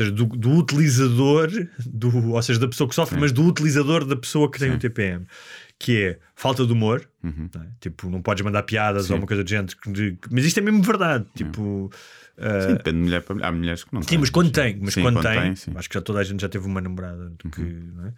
[0.00, 1.50] Ou seja, do, do utilizador,
[1.84, 4.78] do, ou seja, da pessoa que sofre, mas do utilizador da pessoa que tem o
[4.78, 5.26] TPM,
[5.78, 7.48] que é falta de humor, Uhum.
[7.52, 7.66] não é?
[7.80, 10.82] tipo, não podes mandar piadas ou uma coisa de gente, de- mas isto é mesmo
[10.82, 11.90] verdade, tipo,
[12.38, 13.48] uh, Sim, depende de mulher para mulher.
[13.48, 15.70] Há mulheres que não Sim, mas quando tem, mas Sim, quando, tem, sim.
[15.72, 15.78] Uhum.
[15.78, 18.12] acho que já toda a gente já teve uma namorada que, não é?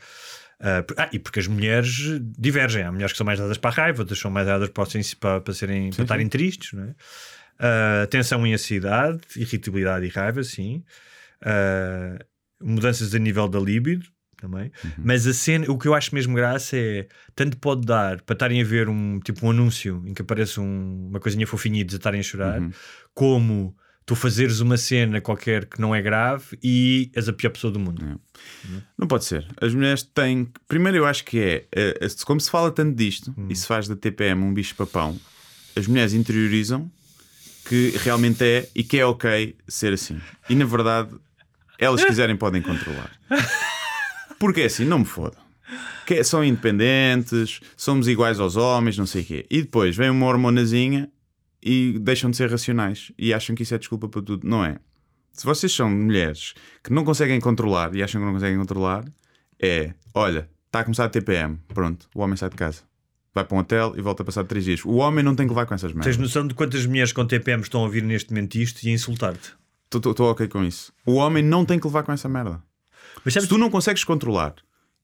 [0.63, 2.83] Ah, ah, e porque as mulheres divergem.
[2.83, 4.85] Há mulheres que são mais dadas para a raiva, outras são mais dadas para,
[5.19, 6.95] para, para serem, para estarem tristes, não é?
[7.59, 10.83] Ah, tensão e ansiedade, irritabilidade e raiva, sim.
[11.43, 12.19] Ah,
[12.63, 14.71] mudanças a nível da libido também.
[14.85, 14.91] Uhum.
[15.05, 18.61] Mas a cena, o que eu acho mesmo graça é tanto pode dar para estarem
[18.61, 22.21] a ver um tipo um anúncio em que aparece um- uma coisinha fofinha e desatarem
[22.21, 22.71] a chorar, Uhum.
[23.15, 23.77] como
[24.07, 27.79] tu fazeres uma cena qualquer que não é grave e és a pior pessoa do
[27.79, 28.21] mundo.
[28.99, 29.47] Não pode ser.
[29.61, 30.49] As mulheres têm.
[30.67, 31.67] Primeiro, eu acho que é.
[31.75, 33.47] eh, eh, como se fala tanto disto Hum.
[33.51, 35.19] e se faz da TPM um bicho-papão,
[35.77, 36.91] as mulheres interiorizam
[37.67, 40.19] que realmente é e que é ok ser assim.
[40.49, 41.11] E na verdade,
[41.81, 43.11] elas quiserem podem controlar.
[44.39, 45.41] Porque é assim, não me fodam.
[46.07, 49.47] Que é- são independentes, somos iguais aos homens, não sei o quê.
[49.51, 51.11] E depois vem uma hormonazinha
[51.63, 54.47] e deixam de ser racionais e acham que isso é desculpa para tudo.
[54.49, 54.79] Não é.
[55.33, 59.05] Se vocês são mulheres que não conseguem controlar e acham que não conseguem controlar,
[59.63, 62.83] é olha, está a começar a TPM, pronto, o homem sai de casa.
[63.33, 64.85] Vai para um hotel e volta a passar três dias.
[64.85, 66.17] O homem não tem que levar com essas Tens merdas.
[66.17, 69.53] noção de quantas mulheres com TPM estão a ouvir neste momento isto e a insultar-te?
[69.93, 70.93] Estou ok com isso.
[71.05, 72.63] O homem não tem que levar com essa merda.
[73.25, 74.55] Mas sabes Se tu não consegues controlar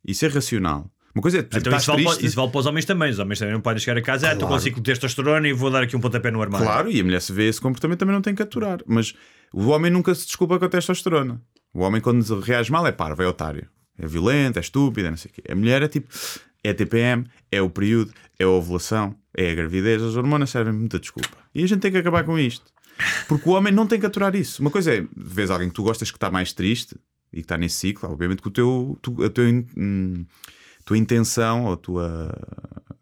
[0.07, 2.67] e ser racional, Uma coisa é, Então isso vale, para, triste, isso vale para os
[2.67, 3.11] homens também.
[3.11, 4.61] Os homens também não podem chegar a casa, ah, estou com Claro.
[4.61, 6.67] um ciclo de testosterona e vou dar aqui um pontapé no armário.
[6.67, 8.79] Claro, e a mulher se vê esse comportamento também não tem que aturar.
[8.87, 9.15] Mas
[9.53, 11.41] o homem nunca se desculpa com a testosterona.
[11.75, 13.67] O homem, quando reage mal, é parvo, é otário.
[13.99, 15.43] É violento, é estúpido, é não sei o quê.
[15.51, 16.07] A mulher é tipo,
[16.63, 20.03] é TPM, é o período, é a ovulação, é a gravidez.
[20.03, 21.37] As hormonas servem muita desculpa.
[21.55, 22.65] E a gente tem que acabar com isto.
[23.29, 24.61] Porque o homem não tem que aturar isso.
[24.63, 26.97] Uma coisa é, vês alguém que tu gostas que está mais triste
[27.33, 29.45] e que está nesse ciclo, obviamente que o teu, tu- a tua,
[29.77, 30.25] hum,
[30.85, 32.33] tua intenção ou a tua,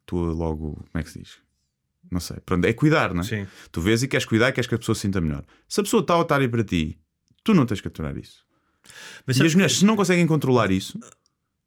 [0.06, 1.38] tua logo, como é que se diz?
[2.10, 2.38] Não sei.
[2.44, 3.24] Pronto, é cuidar, não é?
[3.24, 3.46] Sim.
[3.72, 5.44] Tu vês e queres cuidar e queres que a pessoa se sinta melhor.
[5.68, 6.98] Se a pessoa está otária para ti,
[7.42, 8.44] tu não tens que aturar isso.
[9.26, 10.98] Mas e as mulheres, se não conseguem controlar isso,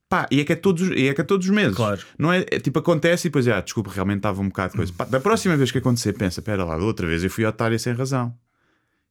[0.09, 1.75] pá, e é que é todos, e é que é todos os meses.
[1.75, 2.01] Claro.
[2.17, 4.93] Não é, é tipo, acontece e depois, ah, desculpa, realmente estava um bocado de coisa.
[4.93, 7.77] Pá, da próxima vez que acontecer, pensa, pera lá, da outra vez eu fui otária
[7.77, 8.33] sem razão.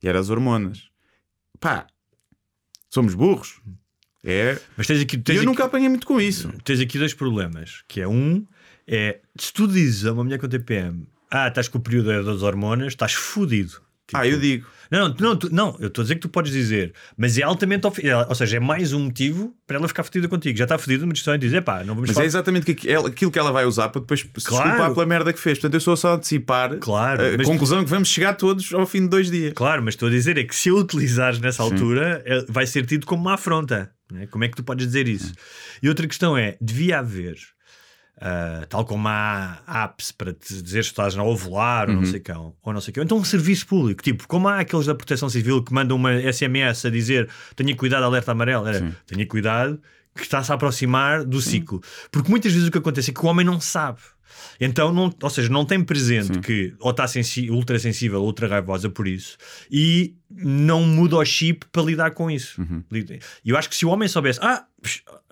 [0.03, 0.89] E era as hormonas.
[1.59, 1.87] Pá,
[2.91, 3.61] somos burros.
[4.25, 4.59] É.
[4.77, 6.53] Mas tens aqui, tens eu aqui, nunca apanhei muito com isso.
[6.65, 7.85] tens aqui dois problemas.
[7.87, 8.45] Que é um,
[8.87, 12.43] é se tu dizes a uma mulher com TPM, ah, estás com o período das
[12.43, 13.86] hormonas, estás fodido.
[14.07, 14.67] Tipo, Ah, eu digo.
[14.89, 17.43] Não, não, não, tu- não, eu estou a dizer que tu podes dizer, mas é
[17.43, 20.57] altamente ofi- é, Ou seja, é mais um motivo para ela ficar fodida contigo.
[20.57, 22.23] Já está fodida, uma discussão e dizer, pá, não vamos Mas falar.
[22.23, 24.65] é exatamente que- ela- aquilo que ela vai usar para depois se Claro.
[24.65, 25.59] desculpar pela merda que fez.
[25.59, 28.87] Portanto, eu sou só a antecipar Claro, a mas- conclusão que vamos chegar todos ao
[28.87, 29.53] fim de dois dias.
[29.55, 32.87] Claro, mas estou a dizer é que se a utilizares nessa altura, é- vai ser
[32.87, 33.91] tido como uma afronta.
[34.09, 34.29] né?
[34.29, 35.33] Como é que tu podes dizer isso?
[35.83, 37.35] E outra questão é: devia haver,
[38.19, 42.21] ah, tal como há apps para te dizer se estás a ovular ou não sei
[42.21, 45.29] quão, ou não sei quão, então um serviço público, tipo, como há aqueles da Proteção
[45.29, 49.81] Civil que mandam uma SMS a dizer tenha cuidado, alerta amarelo, era tenha cuidado.
[50.17, 53.27] Que está-se a aproximar do ciclo, porque muitas vezes o que acontece é que o
[53.29, 54.01] homem não sabe,
[54.61, 58.91] então, não, ou seja, não tem presente que ou está sensi ultra sensível, ultra raivosa
[58.91, 59.37] por isso
[59.71, 62.61] e não muda o chip para lidar com isso.
[63.45, 64.65] E eu acho que se o homem soubesse, ah,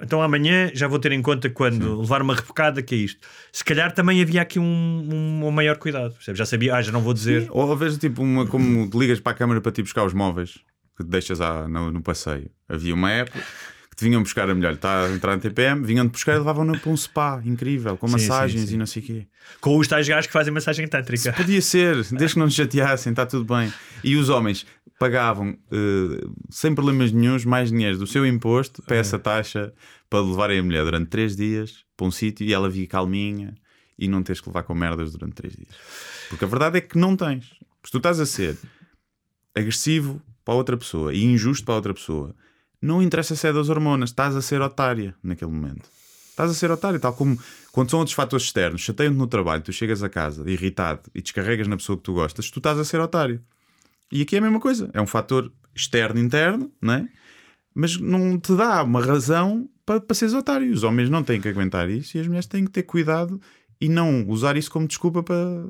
[0.01, 3.21] então amanhã já vou ter em conta quando levar uma repocada, que é isto.
[3.53, 6.15] Se calhar também havia aqui um, um, um maior cuidado.
[6.15, 6.39] percebes?
[6.39, 7.47] Já sabia, ah, já não vou dizer.
[7.51, 10.59] Ou às vezes, tipo, uma, como ligas para a câmara para te buscar os móveis
[10.97, 12.49] que deixas à- no, no passeio.
[12.69, 13.43] Havia uma época
[13.95, 16.77] que te vinham buscar a mulher, está a entrar no TPM, vinham-te buscar e levavam-na
[16.77, 18.75] para um spa incrível, com Sim, sim, massagens sim.
[18.75, 19.27] e não sei o quê.
[19.61, 21.33] Com os tais gajos que fazem massagem tântrica.
[21.33, 23.73] Podia ser, desde que não nos chateassem, está tudo bem.
[24.03, 24.67] E os homens
[24.99, 29.73] pagavam eh, sem problemas nenhums mais dinheiro do seu imposto para essa taxa
[30.11, 33.55] para levarem a mulher durante três dias para um sítio e ela via calminha
[33.97, 35.69] e não tens que levar com merdas durante três dias.
[36.29, 37.45] Porque a verdade é que não tens.
[37.85, 38.57] Se tu estás a ser
[39.55, 42.35] agressivo para outra pessoa e injusto para outra pessoa,
[42.81, 45.89] não interessa se é das hormonas, estás a ser otária naquele momento.
[46.31, 47.39] Estás a ser otário, tal como
[47.71, 51.69] quando são outros fatores externos, chateiam-te no trabalho, tu chegas a casa irritado e descarregas
[51.69, 53.41] na pessoa que tu gostas, tu estás a ser otário.
[54.11, 57.09] E aqui é a mesma coisa, é um fator externo-interno, não é?
[57.75, 60.73] Mas não te dá uma razão para, para seres otário.
[60.73, 63.41] Os homens não têm que aguentar isso e as mulheres têm que ter cuidado
[63.81, 65.67] e não usar isso como desculpa para,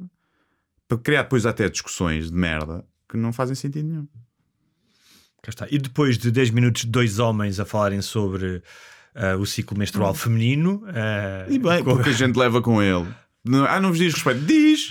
[0.87, 4.09] para criar depois até discussões de merda que não fazem sentido nenhum.
[5.45, 5.67] Cá está.
[5.71, 8.63] E depois de 10 minutos dois homens a falarem sobre
[9.15, 10.83] ah, o ciclo menstrual feminino.
[10.89, 13.07] ah, E bem, com- a gente leva com ele.
[13.69, 14.41] Ah, não vos diz respeito.
[14.41, 14.91] Diz!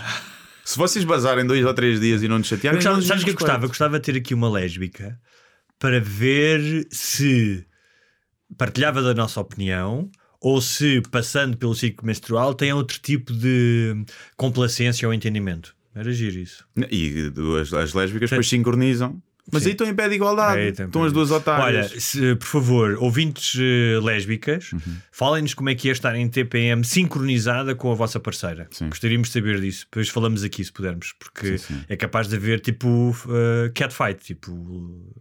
[0.63, 3.07] Se vocês bazarem dois ou três dias e não nos Eu chatearem, gostava, não nos
[3.07, 3.65] sabes o que eu gostava?
[3.65, 5.19] Eu gostava de ter aqui uma lésbica
[5.79, 7.65] para ver se
[8.57, 14.05] partilhava da nossa opinião ou se, passando pelo ciclo menstrual, tem outro tipo de
[14.37, 15.75] complacência ou entendimento.
[15.95, 16.65] Era giro isso.
[16.91, 17.31] E
[17.61, 19.21] as, as lésbicas depois sincronizam.
[19.51, 19.69] Mas Sim.
[19.69, 20.61] aí estão em pé de igualdade.
[20.61, 21.91] É, estão as duas otárias.
[21.91, 24.79] Olha, se, por favor, ouvintes eh, lésbicas, Uhum.
[25.11, 28.67] falem-nos como é que é estar em TPM sincronizada com a vossa parceira.
[28.71, 28.87] Sim.
[28.87, 29.85] Gostaríamos de saber disso.
[29.91, 31.83] Depois falamos aqui, se pudermos, porque Sim, sim.
[31.89, 34.51] é capaz de haver tipo eh, catfight, tipo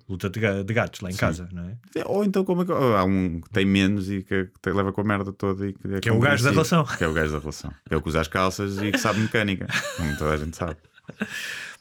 [0.08, 2.02] luta de, ga- de gatos lá em casa, não é?
[2.06, 2.72] Ou então, como é que.
[2.72, 5.66] Há um que tem menos e que, que leva com a merda toda.
[5.66, 6.84] E que, Que é o gajo da relação.
[6.84, 7.72] Que é o gajo da relação.
[7.90, 9.66] É o que usa as calças e que sabe mecânica.
[9.96, 10.76] Como toda a gente sabe.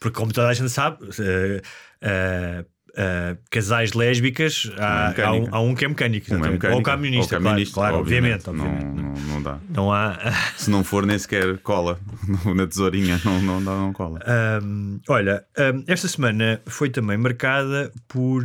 [0.00, 1.62] Porque, como toda a gente sabe, eh,
[2.00, 2.64] eh,
[2.96, 5.26] eh, casais lésbicas, há, mecânica.
[5.26, 7.96] há um, há um que é mecânico, Um é mecânico, ou camionista, ou camionista, claro,
[7.96, 8.48] obviamente.
[8.50, 8.84] obviamente.
[8.84, 9.58] Não, não, não dá.
[9.70, 10.18] Não há.
[10.56, 11.98] Se não for, nem sequer cola
[12.54, 13.20] na tesourinha.
[13.24, 14.20] Não, não, dá, não cola.
[14.62, 15.44] Um, olha,
[15.86, 18.44] esta semana foi também marcada por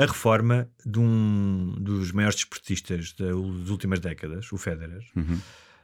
[0.00, 5.38] a reforma de um dos maiores desportistas da- das últimas décadas, o Federer, Uhum.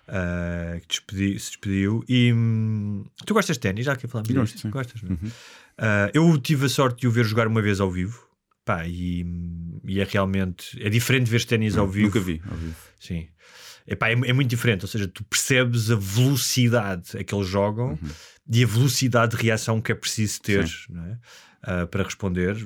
[0.09, 2.05] Uh, que despedi- se despediu.
[2.09, 3.85] E hum, tu gostas de ténis?
[3.87, 4.65] Já aqui falamos Gosto.
[4.65, 4.71] Uhum.
[4.71, 5.13] Gostas, é?
[5.15, 8.27] Uh, eu tive a sorte de o ver jogar uma vez ao vivo.
[8.65, 9.27] Pá, e,
[9.85, 12.07] e é realmente é diferente ver ténis ao vivo.
[12.07, 12.41] Nunca vi.
[12.51, 12.77] Ao vivo.
[12.99, 13.29] Sim.
[13.87, 17.91] Epá, é, é muito diferente, ou seja, tu percebes a velocidade a que eles jogam
[17.91, 18.09] Uhum.
[18.51, 21.19] e a velocidade de reação que é preciso ter é?
[21.63, 22.57] Ah, para responder.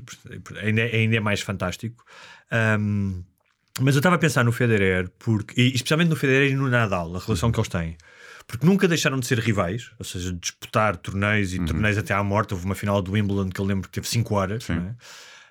[0.63, 2.05] Ainda, é- ainda é mais fantástico.
[2.53, 3.23] Ahm,
[3.81, 7.15] Mas eu estava a pensar no Federer, porque, e especialmente no Federer e no Nadal,
[7.15, 7.97] a relação que eles têm.
[8.47, 12.55] Porque nunca deixaram de ser rivais, ou seja, disputar torneios e torneios até à morte.
[12.55, 14.95] Houve uma final do Wimbledon que eu lembro que teve 5 horas, é?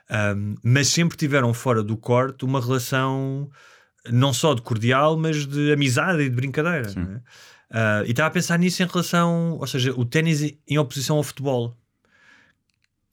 [0.09, 3.49] Um, mas sempre tiveram fora do corte uma relação
[4.09, 6.89] não só de cordial, mas de amizade e de brincadeira.
[6.89, 7.21] é?
[7.69, 11.23] Ah, e estava a pensar nisso em relação, ou seja, o ténis em oposição ao
[11.23, 11.77] futebol.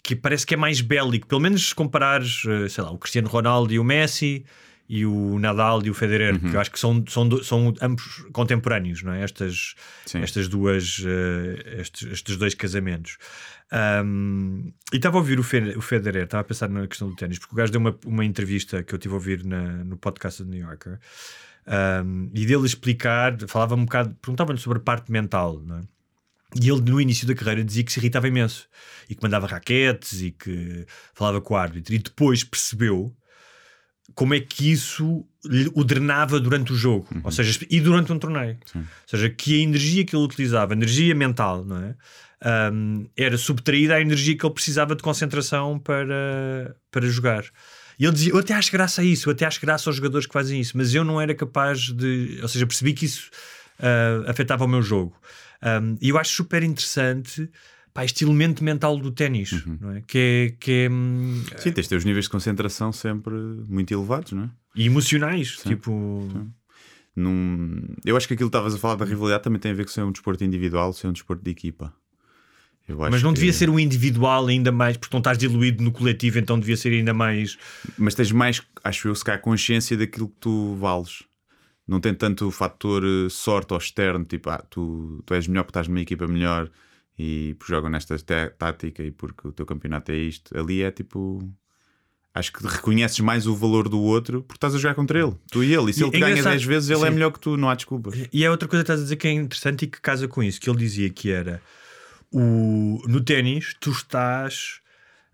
[0.03, 3.27] Que parece que é mais bélico, pelo menos se comparares, eh, sei lá, o Cristiano
[3.27, 4.45] Ronaldo e o Messi
[4.89, 9.03] e o Nadal e o Federer, que eu acho que são, são, são ambos contemporâneos,
[9.03, 9.23] não é?
[9.23, 9.75] Estas,
[10.05, 10.19] Sim.
[10.21, 13.17] estas duas, eh, estes, estes dois casamentos.
[14.05, 17.17] Um, e estava a ouvir o, Fe- o Federer, estava a pensar na questão do
[17.17, 19.97] ténis, porque o gajo deu uma, uma entrevista que eu tive a ouvir na- no
[19.97, 20.99] podcast do New Yorker.
[21.67, 25.81] Um, e dele explicar, falava um bocado, perguntava-lhe sobre a parte mental, não é?
[26.61, 28.69] E ele, no início da carreira, dizia que se irritava imenso
[29.09, 31.93] e que mandava raquetes e que falava com o árbitro.
[31.95, 33.13] E depois percebeu
[34.15, 35.25] como é que isso
[35.75, 38.57] o drenava durante o jogo, ou seja, e durante um torneio.
[38.75, 41.95] Ou seja, que a energia que ele utilizava, a energia mental, não é?
[42.47, 47.45] Ahm, era subtraída à energia que ele precisava de concentração para, para jogar.
[47.99, 50.27] E ele dizia: Eu até acho graça a isso, eu até acho graça aos jogadores
[50.27, 52.39] que fazem isso, mas eu não era capaz de.
[52.43, 53.31] Ou seja, percebi que isso
[53.79, 55.17] ah, afetava o meu jogo.
[55.63, 57.51] Ahm, e eu acho super interessante
[57.95, 60.03] pá, este elemento mental do ténis, não é?
[60.07, 60.57] Que é.
[60.61, 63.33] Que é hum, Sim, tens de ter os níveis de concentração sempre
[63.69, 64.51] muito elevados, não é?
[64.75, 66.29] e emocionais, tipo.
[67.17, 67.81] Num...
[68.05, 69.91] Eu acho que aquilo que estavas a falar da rivalidade também tem a ver com
[69.93, 71.95] ser um desporto individual, ser um desporto de equipa.
[73.11, 76.39] Mas não que- devia ser um individual ainda mais, porque não estás diluído no coletivo,
[76.39, 77.57] então devia ser ainda mais.
[77.97, 81.23] Mas tens mais, acho eu, se calhar, consciência daquilo que tu vales.
[81.87, 85.63] Não tem tanto o fator eh, sorte ou externo, tipo, ah, tu, tu és melhor
[85.65, 86.69] porque estás numa equipa melhor
[87.19, 88.17] e jogam nesta
[88.59, 90.57] tática e porque o teu campeonato é isto.
[90.59, 91.49] Ali é tipo.
[92.37, 95.63] Acho que reconheces mais o valor do outro porque estás a jogar contra ele, tu
[95.63, 95.93] e ele.
[95.93, 97.11] E se ele te é ganha engraçado- 10 vezes, ele é Sim.
[97.15, 98.15] melhor que tu, não há desculpas.
[98.33, 100.43] E é outra coisa que estás a dizer que é interessante e que casa com
[100.43, 101.63] isso, que ele dizia que era
[102.33, 104.81] o, no ténis tu estás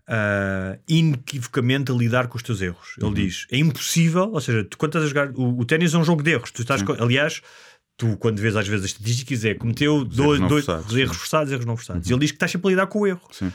[0.07, 2.95] ah, inequivocamente a lidar com os teus erros.
[3.01, 5.97] Ele diz: é impossível, ou seja, tu quando estás a jogar, o, o ténis é
[5.97, 6.51] um jogo de erros.
[6.51, 7.41] Tu estás, com- aliás,
[7.97, 11.65] tu quando vês às vezes as estatísticas é cometeu dois, dois forçados, erros forçados, erros
[11.65, 12.09] não forçados.
[12.09, 13.21] E ele diz que estás sempre a lidar com o erro.
[13.31, 13.51] Sim.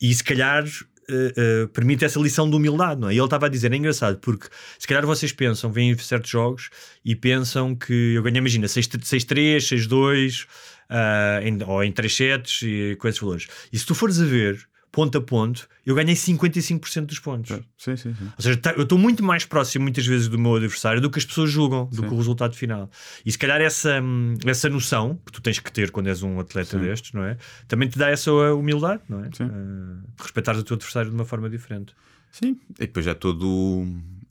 [0.00, 0.64] E se calhar
[1.08, 3.14] eh, eh, permite essa lição de humildade, não é?
[3.14, 4.46] E ele estava a dizer, é engraçado, porque
[4.78, 6.70] se calhar vocês pensam, veem certos jogos
[7.04, 10.46] e pensam que eu ganhei, imagina, 6-3, 6-2,
[10.88, 13.48] ah, em- ou em 3 sets e com esses valores.
[13.72, 14.58] E se tu fores a ver,
[14.92, 17.50] ponto a ponto, eu ganhei 55% dos pontos.
[17.78, 18.24] Sim, sim, sim.
[18.36, 21.18] Ou seja, tá- eu estou muito mais próximo muitas vezes do meu adversário do que
[21.18, 22.90] as pessoas julgam, do que o resultado final.
[23.24, 26.40] E se calhar essa, hum, essa noção que tu tens que ter quando és um
[26.40, 27.36] atleta destes, não é?
[27.68, 29.30] Também te dá essa humildade, não é?
[29.32, 29.44] Sim.
[29.44, 31.94] Ah, de respeitar o teu adversário de uma forma diferente.
[32.32, 33.86] Sim, e depois é todo.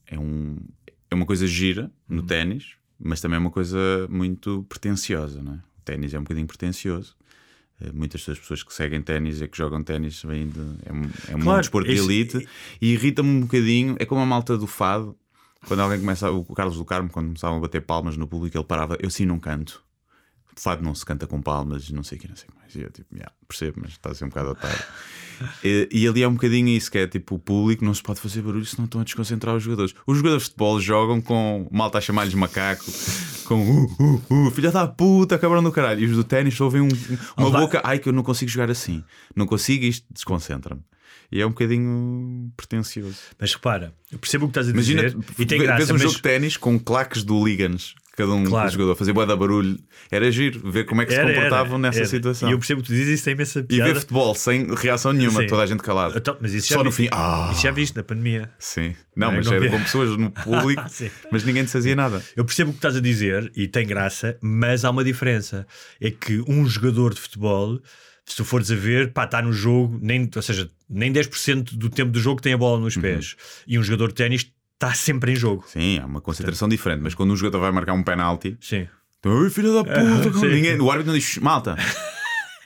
[0.08, 0.58] É, um,
[1.10, 2.18] é uma coisa gira Uhum.
[2.18, 3.78] no ténis, mas também é uma coisa
[4.10, 5.56] muito pretenciosa, não é?
[5.56, 7.16] O ténis é um bocadinho pretencioso.
[7.82, 10.60] Eh, Muitas das pessoas que seguem ténis e que jogam ténis vêm de.
[10.86, 12.48] É um, é um Claro, desporto de esse- elite
[12.82, 13.96] e irrita-me um bocadinho.
[14.00, 15.16] É como a malta do fado.
[15.68, 16.32] Quando alguém começa.
[16.32, 18.98] O Carlos do Carmo, quando começavam a bater palmas no público, ele parava.
[19.02, 19.84] Eu sim não canto.
[20.56, 22.76] Fado não se canta com palmas, não sei o que, não sei o que mais.
[22.76, 24.84] E eu tipo, "Yeah, percebo, mas está a ser um bocado otário.
[25.64, 28.20] e, e ali é um bocadinho isso, que é tipo, o público não se pode
[28.20, 29.94] fazer barulho senão estão a desconcentrar os jogadores.
[30.06, 32.84] Os jogadores de futebol jogam com malta a chamar-lhes macaco,
[33.46, 33.86] com uh,
[34.30, 36.02] uh, uh, filha da puta, cabrão do caralho.
[36.02, 36.90] E os do ténis ouvem um-
[37.38, 37.60] uma Olá.
[37.62, 39.04] boca, ai que eu não consigo jogar assim.
[39.36, 40.82] Não consigo, isto desconcentra-me.
[41.32, 43.18] E é um bocadinho pretencioso.
[43.40, 45.94] Mas repara, eu percebo o que estás a Imagina, dizer e tem graça, vês um
[45.94, 48.70] mas jogo de ténis com claques do hooligans, cada um Claro.
[48.70, 49.78] jogador, fazer boa da barulho.
[50.12, 52.08] Era giro, ver como é que se Era, comportavam era, nessa era.
[52.08, 52.50] situação.
[52.50, 53.94] E eu percebo que tu dizes, isso tem imensa E piada.
[53.94, 55.48] ver futebol sem reação nenhuma, Sim.
[55.48, 56.18] toda a gente calada.
[56.18, 58.50] Então, mas isso já Só no fim, ah, Isso já viste na pandemia.
[58.60, 58.96] sim.
[59.16, 59.38] Não, Não é?
[59.38, 59.70] mas Não era vi.
[59.70, 60.84] com pessoas no público,
[61.32, 62.24] mas ninguém te fazia nada.
[62.36, 65.66] Eu percebo o que estás a dizer e tem graça, mas há uma diferença.
[66.00, 67.80] É que um jogador de futebol,
[68.26, 71.90] se tu fores a ver, pá, está no jogo, nem, ou seja, nem 10% do
[71.90, 73.02] tempo do jogo tem a bola nos Uhum.
[73.02, 73.36] pés.
[73.68, 74.50] E um jogador de ténis
[74.80, 75.66] está sempre em jogo.
[75.68, 78.88] Sim, há uma concentração diferente, mas quando um jogador vai marcar um penalti, Sim.
[79.26, 80.48] Ai, filho da puta, sim.
[80.48, 81.76] ninguém, o árbitro não diz malta.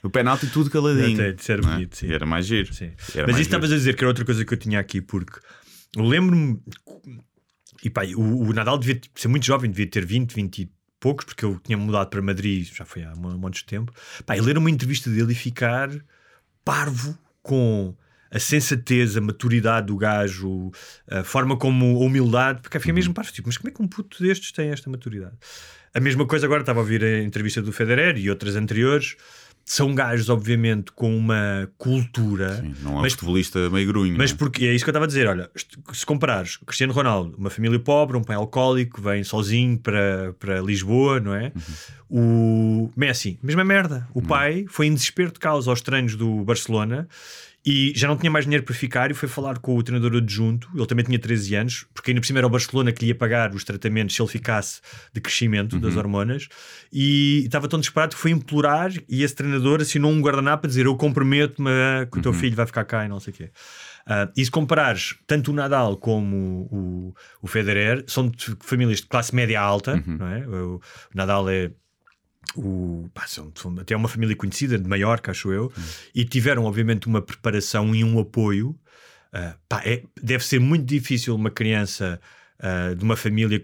[0.03, 1.13] O penalti tudo caladinho.
[1.13, 1.61] Até de ser é?
[1.61, 2.07] bonito, sim.
[2.07, 2.73] E era mais giro.
[2.73, 2.91] Sim.
[3.15, 5.39] Era Mas isso estavas a dizer que era outra coisa que eu tinha aqui, porque
[5.95, 6.61] eu lembro-me.
[7.81, 11.25] E pá, o, o Nadal devia ser muito jovem, devia ter 20, 20 e poucos,
[11.25, 13.93] porque eu tinha mudado para Madrid, já foi há um monte de tempo.
[14.25, 15.89] Pá, e ler uma entrevista dele e ficar
[16.65, 17.95] parvo com
[18.33, 20.71] a sensatez, a maturidade do gajo,
[21.09, 23.31] a forma como a humildade, porque fiquei mesmo parvo.
[23.31, 25.35] Tipo, mas como é que um puto destes tem esta maturidade?
[25.93, 29.15] A mesma coisa agora, estava a ouvir a entrevista do Federer e outras anteriores
[29.65, 32.55] são gajos, obviamente, com uma cultura.
[32.55, 34.17] Sim, não é mas, futebolista meio grunho.
[34.17, 34.39] mas não é?
[34.39, 35.27] porque é isso que eu estava a dizer.
[35.27, 35.49] Olha,
[35.93, 41.19] se comparares Cristiano Ronaldo, uma família pobre, um pai alcoólico, vem sozinho para, para Lisboa,
[41.19, 41.53] não é?
[42.09, 44.07] O Messi, mesma merda.
[44.13, 47.07] O pai foi em desespero de causa aos treinos do Barcelona
[47.65, 50.69] e já não tinha mais dinheiro para ficar e foi falar com o treinador adjunto.
[50.75, 53.15] Ele também tinha 13 anos, porque ainda por cima era o Barcelona que lhe ia
[53.15, 54.81] pagar os tratamentos se ele ficasse
[55.13, 56.49] de crescimento das hormonas.
[56.91, 58.91] E estava tão desesperado que foi implorar.
[59.07, 61.69] E esse treinador assinou um guardanapo a dizer: Eu comprometo-me
[62.11, 63.49] que o teu filho vai ficar cá e não sei o quê.
[64.05, 69.07] Ah, e se comparares tanto o Nadal como o, o Federer, são de famílias de
[69.07, 70.45] classe média alta, não é?
[70.45, 70.81] O, o
[71.15, 71.71] Nadal é
[72.55, 75.71] o, pá, são, são até uma família conhecida de Maiorca, acho eu,
[76.13, 78.77] e tiveram, obviamente, uma preparação e um apoio.
[79.31, 82.19] Ah, pá, é- deve ser muito difícil uma criança
[82.59, 83.61] ah, de uma família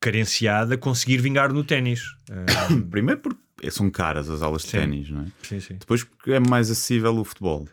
[0.00, 2.02] carenciada conseguir vingar no ténis.
[2.30, 4.78] Ah, Primeiro porque são caras as aulas de Sim.
[4.78, 5.26] ténis, não é?
[5.42, 5.76] sim, sim.
[5.76, 7.66] Depois porque é mais acessível o futebol.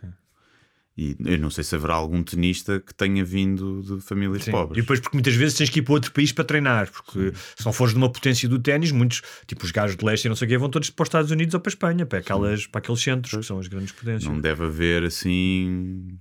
[0.97, 4.51] E eu não sei se haverá algum tenista que tenha vindo de famílias Sim.
[4.51, 4.77] pobres.
[4.77, 7.65] E depois, porque muitas vezes tens que ir para outro país para treinar, porque se
[7.65, 10.35] não fores de uma potência do ténis, muitos, tipo os gajos de leste e não
[10.35, 12.67] sei o quê, vão todos para os Estados Unidos ou para a Espanha, para, aquelas,
[12.67, 14.29] para aqueles centros que são as grandes potências.
[14.29, 16.19] Não deve haver assim.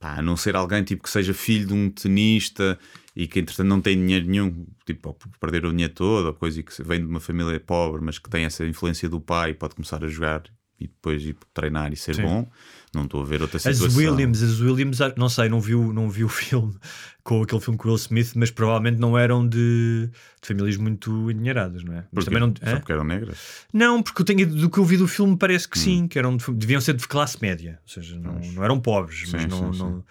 [0.00, 2.78] Pá, a não ser alguém tipo que seja filho de um tenista
[3.16, 6.62] e que entretanto não tem dinheiro nenhum, tipo, perder o dinheiro todo, ou coisa e
[6.62, 10.04] que vem de uma família pobre, mas que tem essa influência do pai, pode começar
[10.04, 10.44] a jogar
[10.78, 12.22] e depois ir treinar e ser Sim.
[12.22, 12.50] bom.
[12.94, 13.96] Não estou a ver outra As situação.
[13.98, 16.74] Williams, as Williams, ah, não sei, não vi, o- não vi o filme
[17.22, 20.08] com aquele filme com o Will Smith, mas provavelmente não eram de,
[20.40, 22.04] de famílias muito endinheiradas, não é?
[22.10, 23.36] Mas também não, Só porque eram negras?
[23.72, 25.70] não, porque eu tenho, do que eu vi do filme parece Hum.
[25.70, 28.80] que sim, que eram de- deviam ser de classe média, ou seja, não, não eram
[28.80, 30.04] pobres, mas Sim, não, sim, não-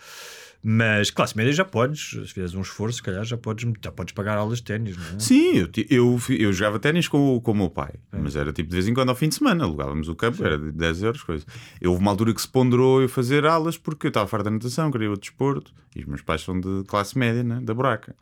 [0.64, 4.14] Mas classe média já podes, se fizeres um esforço, se calhar já podes, já podes
[4.14, 5.20] pagar aulas de ténis, não é?
[5.20, 8.18] Sim, eu, eu, eu jogava ténis com, o- com o meu pai, É.
[8.18, 10.58] mas era tipo de vez em quando ao fim de semana, alugávamos o campo, era
[10.58, 11.45] de 10 euros, coisa.
[11.80, 14.51] Eu, houve uma altura que se ponderou eu fazer aulas porque eu estava farto da
[14.51, 18.16] natação, queria outro desporto, e os meus pais são de classe média, né, da buraca.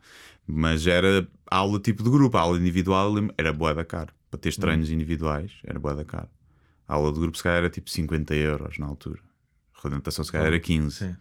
[0.46, 4.12] Mas era aula tipo de grupo, a aula individual era boa da caro.
[4.30, 4.40] Para Hum.
[4.42, 6.28] ter treinos individuais era boa da caro.
[6.86, 9.18] A aula de grupo se calhar era tipo 50 euros na altura.
[9.82, 10.96] A natação se calhar era 15.
[10.98, 11.16] Sim.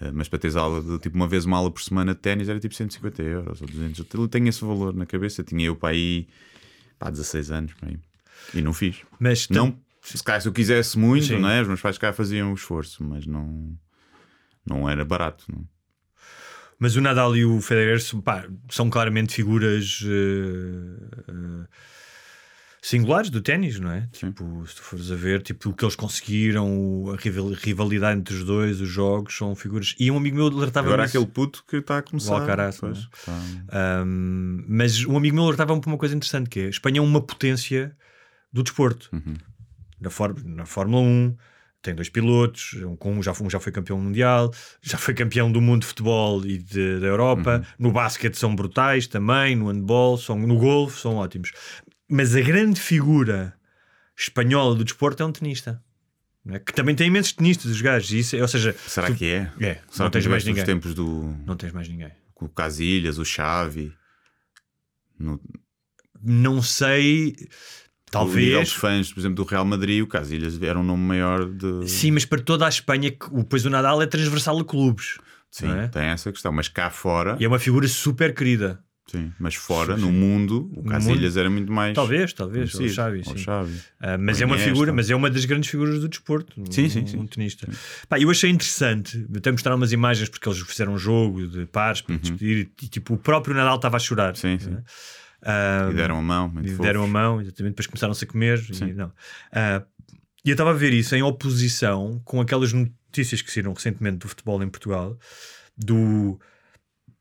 [0.00, 2.48] Uh, mas para teres aula de tipo uma vez uma aula por semana de ténis
[2.48, 3.98] era tipo 150 euros ou 200.
[4.00, 5.42] Eu te- eu tenho esse valor na cabeça.
[5.44, 6.26] Tinha eu para aí
[6.98, 7.98] pá, 16 anos para aí.
[8.52, 8.96] e não fiz.
[9.20, 11.38] Mas Não, se calhar se eu quisesse muito, Sim.
[11.38, 11.62] não é?
[11.62, 13.78] os meus pais cá faziam o esforço, mas não,
[14.66, 15.44] não era barato.
[15.48, 15.64] Não.
[16.78, 21.66] Mas o Nadal e o Federer são, pá, são claramente figuras eh, eh,
[22.86, 24.06] singulares do ténis, não é?
[24.12, 28.34] Tipo, se tu fores a ver, tipo, o que eles conseguiram, a rival- rivalidade entre
[28.34, 29.94] os dois, os jogos, são figuras.
[29.98, 32.34] E um amigo meu alertava Agora aquele puto que está a começar.
[32.34, 34.04] Alcaraz, não é?
[34.04, 37.02] Um, mas um amigo meu alertava-me para uma coisa interessante que é a Espanha é
[37.02, 37.96] uma potência
[38.52, 39.08] do desporto.
[39.12, 39.34] Uhum.
[40.00, 40.10] Na,
[40.56, 41.36] na Fórmula 1
[41.82, 45.52] tem dois pilotos, um, um já, foi- um já foi campeão mundial, já foi campeão
[45.52, 47.58] do mundo de futebol e de- da Europa.
[47.58, 47.86] Uhum.
[47.86, 51.52] No basquete são brutais também, no handball, são, no golfe são ótimos.
[52.08, 53.54] Mas a grande figura
[54.16, 55.82] espanhola do desporto é um tenista.
[56.48, 56.58] é?
[56.58, 58.10] Que também tem imensos tenistas, os gajos.
[58.12, 59.50] Isso, é- ou seja, Será tu- que é?
[59.60, 60.62] É, Será não tens mais ninguém.
[60.62, 62.12] os tempos do Não tens mais ninguém.
[62.40, 63.92] o Casilhas, o Xavi?
[65.18, 65.40] No,
[66.22, 67.34] Não sei.
[68.10, 68.68] Talvez.
[68.68, 71.88] de fãs, por exemplo, do Real Madrid, o Casilhas era um nome maior de.
[71.88, 75.18] Sim, mas para toda a Espanha, que o depois o Nadal é transversal a clubes.
[75.50, 75.88] Sim, é?
[75.88, 76.52] tem essa questão.
[76.52, 78.83] Mas cá fora, E é uma figura super querida.
[79.06, 81.94] Sim, mas fora, no mundo, o Casilhas era muito mais.
[81.94, 82.70] Talvez, talvez.
[82.74, 82.94] Ou o conhecido.
[82.96, 83.36] Xavi, sim.
[83.38, 83.80] Xavi.
[84.00, 86.60] Ah, mas é uma figura, mas é uma das grandes figuras do desporto.
[86.60, 87.18] um- Sim, sim, sim.
[87.18, 87.68] Um tenista.
[88.08, 92.00] Pá, eu achei interessante, até mostrar umas imagens porque eles fizeram um jogo de pares
[92.00, 94.30] para despedir e tipo o próprio Nadal estava a chorar.
[94.30, 94.34] Uhum.
[94.36, 94.72] Sim, sim.
[94.74, 94.82] é?
[95.46, 96.48] Ah, E deram a mão.
[96.48, 96.86] muito e fofos.
[96.86, 98.58] deram a mão, exatamente, depois começaram-se a comer.
[98.72, 98.86] Sim.
[98.88, 99.12] E, não.
[99.52, 99.82] Ah,
[100.44, 104.28] e eu estava a ver isso em oposição com aquelas notícias que saíram recentemente do
[104.28, 105.18] futebol em Portugal,
[105.76, 106.38] do,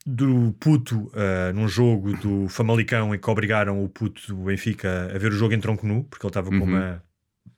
[0.05, 5.17] do puto ah, num jogo do Famalicão em que obrigaram o puto do Benfica a
[5.17, 6.63] ver o jogo em tronco nu, porque ele estava com Uhum.
[6.63, 7.03] uma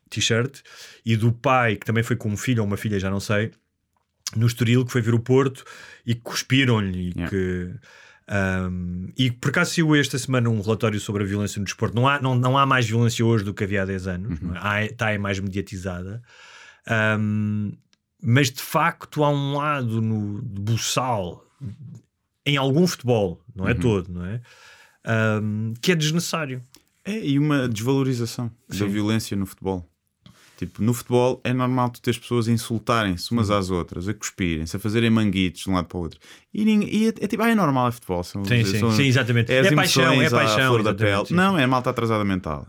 [0.09, 0.61] t-shirt,
[1.05, 3.51] e do pai, que também foi com um filho ou uma filha, já não sei,
[4.35, 5.63] no Estoril, que foi ver o Porto
[6.05, 7.29] e que cuspiram-lhe e Yeah.
[7.29, 7.71] que.
[8.69, 11.95] um, e por acaso saiu esta semana um relatório sobre a violência no desporto.
[11.95, 14.55] Não há, não, não há mais violência hoje do que havia há 10 anos, não
[14.55, 14.59] é?
[14.61, 16.21] Há- está é mais mediatizada.
[17.19, 17.71] Um,
[18.21, 21.43] mas de facto há um lado no de buçal
[22.45, 24.41] em algum futebol, não é todo, não é?
[25.41, 26.61] Um, que é desnecessário.
[27.03, 28.87] É, e uma desvalorização da Sim.
[28.87, 29.87] violência no futebol.
[30.57, 33.57] Tipo, no futebol é normal tu teres pessoas a insultarem-se umas Uhum.
[33.57, 36.19] às outras, a cuspirem-se, a fazerem manguitos de um lado para o outro.
[36.53, 38.23] E, e é, é tipo, ah, é normal, é futebol.
[38.23, 39.51] São, Sim, sim, são- sim, exatamente.
[39.51, 41.25] É, as É paixão, é paixão, flor da pele.
[41.25, 42.65] sim, Não, é malta atrasada mental.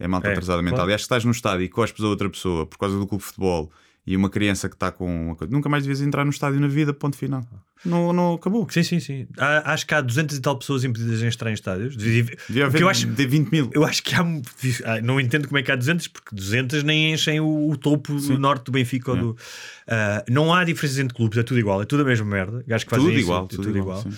[0.00, 0.78] É malta É, atrasada mental.
[0.78, 0.90] claro.
[0.90, 3.22] E acho que estás no estádio e cospes a outra pessoa por causa do clube
[3.22, 3.70] de futebol
[4.10, 5.52] e uma criança que está com uma coisa.
[5.52, 7.42] Nunca mais devias entrar no estádio na vida, ponto final.
[7.84, 8.66] Não, não acabou.
[8.70, 9.28] Sim, sim, sim.
[9.36, 11.94] Há- acho que há 200 e tal pessoas impedidas em estar em estádios.
[11.96, 13.70] Devia- haver eu acho, de 20 mil.
[13.72, 14.20] eu acho que há.
[14.20, 18.14] ah, Não entendo como é que há 200, porque 200 nem enchem o, o topo
[18.38, 19.36] norte do Benfica ou do.
[19.86, 22.64] Ah, não há diferenças entre clubes, é tudo igual, é tudo a mesma merda.
[22.70, 24.10] Acho que Tudo igual, é tudo igual, sim.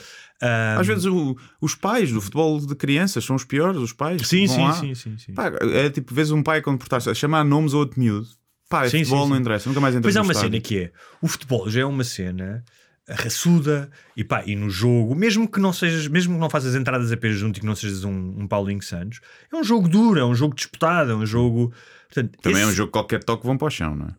[0.43, 4.26] Ah, Às vezes o- os pais do futebol de crianças são os piores, os pais.
[4.26, 5.32] Sim, sim, sim, sim, sim.
[5.34, 8.26] Pá, é tipo, vês um pai quando portaste a chamar nomes a outro miúdo.
[8.71, 9.41] Pá, Sim, futebol sim, não sim.
[9.43, 10.51] interessa, nunca mais entra Pois há uma estádio.
[10.53, 12.64] cena que é: o futebol já é uma cena
[13.09, 17.11] raçuda e pá, e no jogo, mesmo que não sejas, mesmo que não faças entradas
[17.11, 19.21] apenas junto e que não sejas um, um Paulinho Santos,
[19.53, 21.73] é um jogo duro, é um jogo disputado, é um jogo.
[22.09, 24.11] Portanto, Também é um esse- jogo que qualquer toque vão para o chão, não é?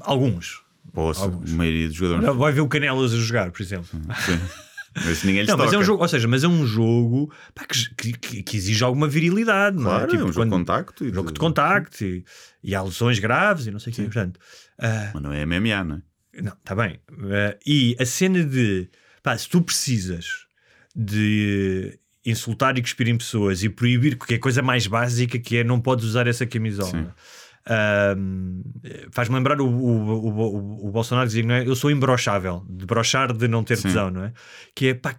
[0.00, 0.60] Alguns.
[0.92, 1.52] Poxa, Alguns.
[1.52, 2.36] a maioria dos jogadores.
[2.36, 3.86] Vai ver o Canelas a jogar, por exemplo.
[4.26, 4.40] Sim.
[4.94, 5.84] Mas ninguém lhes Não, mas é um toca.
[5.84, 9.84] jogo, ou seja, mas é um jogo pá, que, que- que exige alguma virilidade, não
[9.84, 10.16] Claro, é?
[10.16, 12.24] é um jogo de contacto e jogo de- de contacto e,
[12.62, 14.02] e há lesões graves e não sei o quê.
[14.02, 14.40] Portanto,
[14.78, 16.42] ah, Mas não é MMA, não é?
[16.42, 16.98] não, está bem.
[17.08, 18.88] Ah, e a cena de
[19.22, 20.26] pá, se tu precisas
[20.94, 25.80] de insultar e cuspir em pessoas e proibir qualquer coisa mais básica que é não
[25.80, 27.14] podes usar essa camisola.
[27.66, 28.62] Ahm,
[29.12, 31.66] Faz-me lembrar o, o, o, o- Bolsonaro dizia não é?
[31.66, 33.82] eu sou imbrochável, de brochar de não ter Sim.
[33.84, 34.32] tesão, não é?
[34.74, 35.14] Que é pá,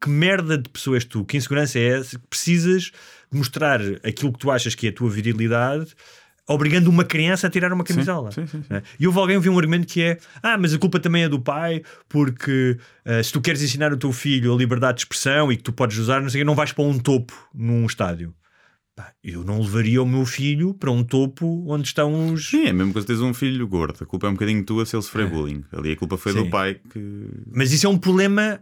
[0.00, 1.24] que merda de pessoa és tu?
[1.24, 2.18] Que insegurança é essa?
[2.18, 2.92] Que precisas
[3.32, 5.94] mostrar aquilo que tu achas que é a tua virilidade,
[6.46, 8.30] obrigando uma criança a tirar uma camisola.
[8.30, 8.74] sim, sim, sim.
[8.74, 8.82] é?
[9.00, 11.28] E houve alguém que viu um argumento que é: ah, mas a culpa também é
[11.28, 15.50] do pai, porque ah, se tu queres ensinar o teu filho a liberdade de expressão
[15.50, 18.34] e que tu podes usar, não sei não vais para um topo num estádio.
[18.96, 22.48] Pá, eu não levaria o meu filho para um topo onde estão os.
[22.48, 24.02] Sim, é mesmo que tens um filho gordo.
[24.02, 25.62] A culpa é um bocadinho tua se ele sofrer bullying.
[25.70, 26.44] Ali a culpa foi Sim.
[26.44, 27.28] do pai que.
[27.52, 28.58] Mas isso é um problema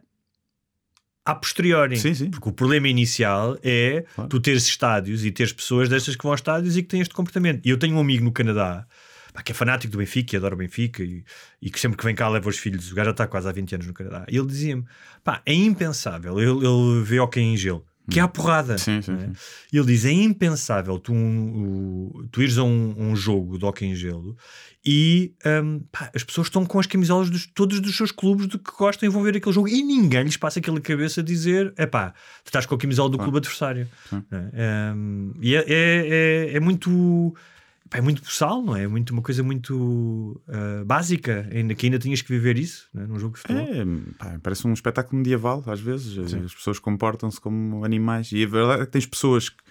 [1.24, 1.97] a posteriori.
[1.97, 2.30] Sim, sim.
[2.30, 4.28] Porque o problema inicial é Claro.
[4.28, 7.14] tu teres estádios e teres pessoas destas que vão a estádios e que têm este
[7.14, 7.64] comportamento.
[7.64, 8.87] E eu tenho um amigo no Canadá
[9.32, 11.24] pá, que é fanático do Benfica e adora o Benfica e,
[11.62, 12.91] e que sempre que vem cá leva os filhos.
[12.91, 14.26] O gajo já está quase há 20 anos no Canadá.
[14.28, 14.85] E ele dizia-me:
[15.22, 16.41] pá, é impensável.
[16.41, 17.87] Ele, ele vê ok em gelo.
[18.11, 18.76] Que é a porrada.
[18.76, 19.18] Sim, sim, é?
[19.18, 19.32] sim.
[19.72, 23.86] E ele diz: é impensável tu, um, tu ires a um, um jogo de hockey
[23.86, 24.36] em gelo
[24.84, 28.59] e hum, pá, as pessoas estão com as camisolas dos, todos dos seus clubes de
[28.59, 31.72] que gostam e vão ver aquele jogo e ninguém lhes passa aquela cabeça a dizer:
[31.78, 32.11] é pá,
[32.44, 33.88] tu estás com a camisola do clube adversário.
[34.30, 34.92] É?
[34.94, 37.34] Hum, e é, é, é, é muito.
[37.95, 38.82] É muito boçal, não é?
[38.82, 43.03] É muito, uma coisa muito ah, básica, ainda que ainda tinhas que viver isso não
[43.03, 43.07] é?
[43.07, 43.62] num jogo de futebol.
[43.62, 43.84] É,
[44.18, 46.18] pá, parece um espetáculo medieval, às vezes.
[46.34, 48.32] As pessoas comportam-se como animais.
[48.32, 49.62] E a verdade é que tens pessoas que,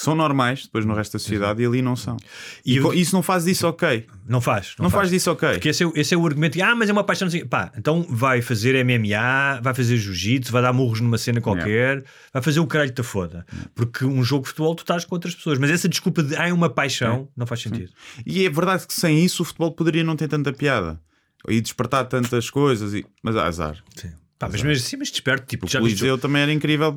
[0.00, 2.16] que são normais depois no resto da sociedade e ali não são.
[2.64, 4.06] E, E eu- isso não faz disso ok.
[4.26, 4.74] Não faz.
[4.78, 5.50] Não, faz disso ok.
[5.50, 7.28] Porque esse é, o- esse é o argumento de, ah, mas é uma paixão.
[7.28, 11.18] não o quê." Pá, então vai fazer MMA, vai fazer jiu-jitsu, vai dar murros numa
[11.18, 13.44] cena qualquer, vai fazer o caralho que te foda.
[13.74, 15.58] Porque um jogo de futebol tu estás com outras pessoas.
[15.58, 17.90] Mas essa desculpa de, ah, é uma paixão, não faz sentido.
[18.24, 20.98] E é verdade que sem isso o futebol poderia não ter tanta piada.
[21.46, 22.94] E despertar tantas coisas.
[22.94, 23.04] E...
[23.22, 23.76] Mas há azar.
[24.40, 26.90] Pá, mas mesmo assim, mas desperto, tipo, O já viste- Coliseu também era incrível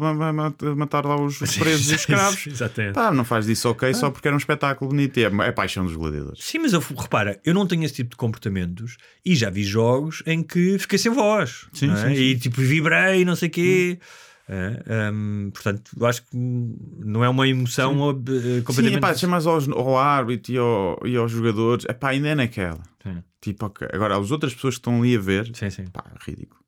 [0.77, 2.47] matar lá os os presos e os escravos.
[2.47, 2.93] Exatamente.
[2.95, 5.17] Pá, não faz disso ok só porque era um espetáculo bonito.
[5.19, 6.41] E é, é paixão dos gladiadores.
[6.41, 10.23] Sim, mas eu, repara, eu não tenho esse tipo de comportamentos e já vi jogos
[10.25, 11.95] em que fiquei sem voz Sim, é?
[11.97, 12.21] sim, sim.
[12.21, 13.99] e tipo vibrei, não sei o quê.
[14.47, 18.93] É, hum, portanto, eu acho que não é uma emoção eh, completamente.
[18.95, 21.85] Sim, pá, chamas aos, ao árbitro e, ao- e aos jogadores.
[21.89, 22.81] É pá, ainda é naquela.
[23.03, 23.21] Sim.
[23.41, 23.87] Tipo, ok.
[23.91, 25.85] Agora, as outras pessoas que estão ali a ver, Sim, sim.
[25.91, 26.62] pá, ridículo.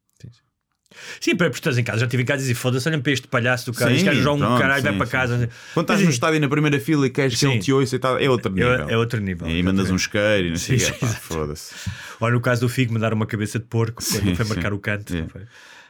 [1.20, 3.28] Sim, para estás em casa, já estive em casa e disse: foda-se, olhem para este
[3.28, 5.50] palhaço do cara, Sim, este gajo joga um caralho, vai sim, para sim, casa.
[5.74, 8.00] Quando estás no sim, estádio na primeira fila e queres que ele te ouça e
[8.00, 8.88] tal, é outro nível.
[8.90, 9.50] é, é outro nível.
[9.50, 11.74] E mandas um isqueiro e não sei o foda-se.
[12.20, 14.44] Olha, no caso do Figo, mandar uma cabeça de porco foi sim.
[14.50, 15.16] marcar o canto.
[15.16, 15.28] É.
[15.28, 15.42] Foi.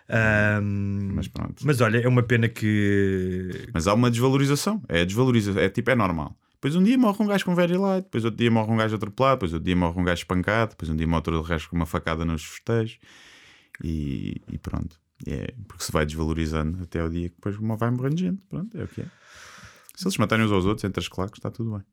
[0.07, 1.55] Ahm, Mas pronto.
[1.63, 3.67] mas olha, é uma pena que.
[3.73, 4.81] Mas há uma desvalorização.
[4.87, 5.61] É desvalorização.
[5.61, 6.35] É tipo, é normal.
[6.53, 8.95] Depois um dia morre um gajo com very light, depois outro dia morre um gajo
[8.95, 11.75] atropelado, depois outro dia morre um gajo espancado, depois um dia morre outro resto com
[11.75, 12.97] uma facada nos festejos.
[13.83, 14.99] E, e pronto.
[15.27, 18.41] É, porque se vai desvalorizando até o dia que depois uma- vai morrendo gente.
[18.49, 19.05] Pronto, é o que é.
[19.95, 21.83] Se eles matarem uns aos outros entre as claques, está tudo bem.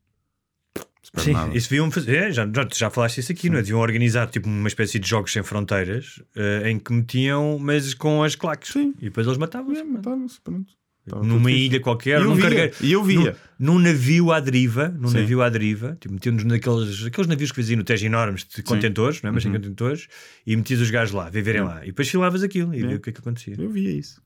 [1.17, 1.55] Sim, nada.
[1.55, 2.15] isso deviam fazer.
[2.15, 3.61] é, já, já, já falaste isso aqui, não é?
[3.61, 8.23] Deviam organizar tipo uma espécie de jogos sem fronteiras eh, em que metiam, mas com
[8.23, 8.71] as claques.
[8.73, 8.93] Sim.
[8.99, 9.81] E depois eles matavam-se.
[9.81, 10.73] É, mataram-se, pronto.
[11.05, 13.35] Estava tudo numa ilha qualquer, E eu num via, cargueiro- e eu via.
[13.59, 15.19] Num, num navio à deriva, num Sim.
[15.19, 19.21] navio à deriva, tipo, metiam-nos naqueles aqueles navios que faziam no Tejo enormes de contentores,
[19.21, 19.33] não é?
[19.33, 19.57] mas sem Uhum.
[19.57, 20.07] contentores,
[20.47, 22.87] e metias os gajos lá, viverem lá, e depois filavas aquilo e É.
[22.87, 23.55] via o que é que acontecia.
[23.59, 24.21] Eu via isso.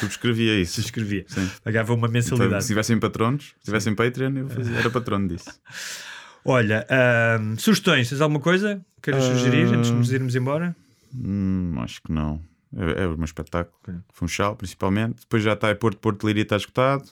[0.00, 0.74] Subscrevia isso.
[0.76, 1.48] Subscrevia, Sim.
[1.64, 2.62] pagava uma Então, mensalidade.
[2.64, 5.44] se tivessem patronos, se tivessem Patreon, eu fazia, era patrono disso.
[6.44, 10.74] Olha, ahm, sugestões, tens alguma coisa que queiras sugerir antes de nos irmos embora?
[11.14, 12.42] Hum, acho que não.
[12.76, 13.76] É, é um espetáculo.
[14.12, 15.20] Funchal, principalmente.
[15.20, 17.04] Depois já está em Porto, Porto Liria está esgotado.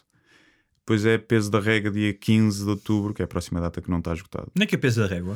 [0.81, 3.91] depois é Peso da Rega, dia 15 de outubro, que é a próxima data que
[3.91, 4.51] não está esgotado.
[4.57, 5.35] Onde é que é peso da régua?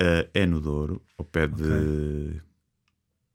[0.00, 2.40] Uh, é no Douro, ao pé de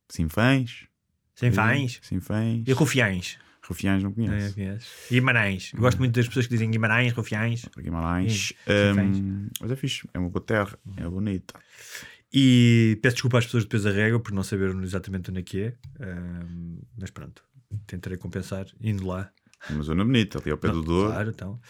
[0.09, 0.87] Sinfãs.
[1.35, 1.99] Sem fãs?
[2.01, 2.63] Sinfãs.
[2.65, 3.37] E Rufiães?
[3.67, 4.89] Rufiães não É, conheço.
[5.11, 5.71] Guimarães.
[5.73, 7.65] Eu Gosto muito das pessoas que dizem Guimarães, Rufiães.
[7.77, 8.47] Guimarães.
[8.47, 8.53] Sim,
[8.93, 9.17] Sinfãs.
[9.17, 11.59] Um, mas é fixe, é uma boa terra, é bonita.
[12.37, 15.61] E peço desculpa às pessoas depois da régua por não saber exatamente onde é que
[15.61, 15.73] é.
[16.01, 17.41] Ahm, mas pronto,
[17.87, 19.31] tentarei compensar indo lá.
[19.69, 21.11] Uma zona bonita, ali ao pé do Douro.
[21.11, 21.61] Claro, então.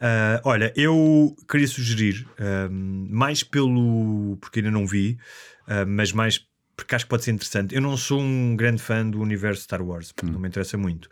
[0.00, 4.38] Ah, olha, eu queria sugerir, ahm, mais pelo.
[4.40, 5.18] porque ainda não vi,
[5.66, 7.74] ah, mas mais porque acho que pode ser interessante.
[7.74, 11.08] Eu não sou um grande fã do universo Star Wars, porque não me interessa muito.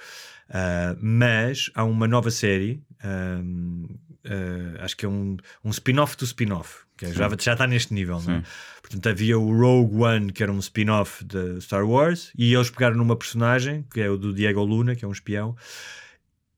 [0.49, 6.81] Ah, mas há uma nova série, ah, acho que é um, um spin-off do spin-off,
[6.97, 8.43] que é- já, já está neste nível, não é?
[8.81, 12.97] Portanto, havia o Rogue One, que era um spin-off de Star Wars, e eles pegaram
[12.97, 15.57] numa personagem, que é o do Diego Luna, que é um espião,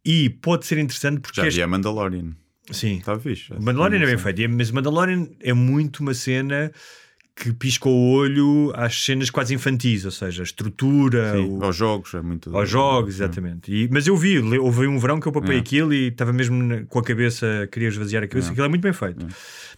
[0.04, 2.32] e pode ser interessante porque Já este- vi a Mandalorian.
[2.70, 2.98] Sim.
[2.98, 3.52] Está fixe.
[3.52, 6.72] O Mandalorian é bem feito, mas o Mandalorian é muito uma cena
[7.38, 11.76] que pisca o olho às cenas quase infantis, ou seja, a estrutura, Sim, o- aos
[11.76, 12.56] jogos, é muito.
[12.56, 13.70] aos jogos, exatamente.
[13.70, 15.60] E- mas eu vi, houve um verão que eu papei É.
[15.60, 18.50] aquilo e estava mesmo com a cabeça, queria esvaziar a cabeça, É.
[18.52, 19.26] aquilo é muito bem feito.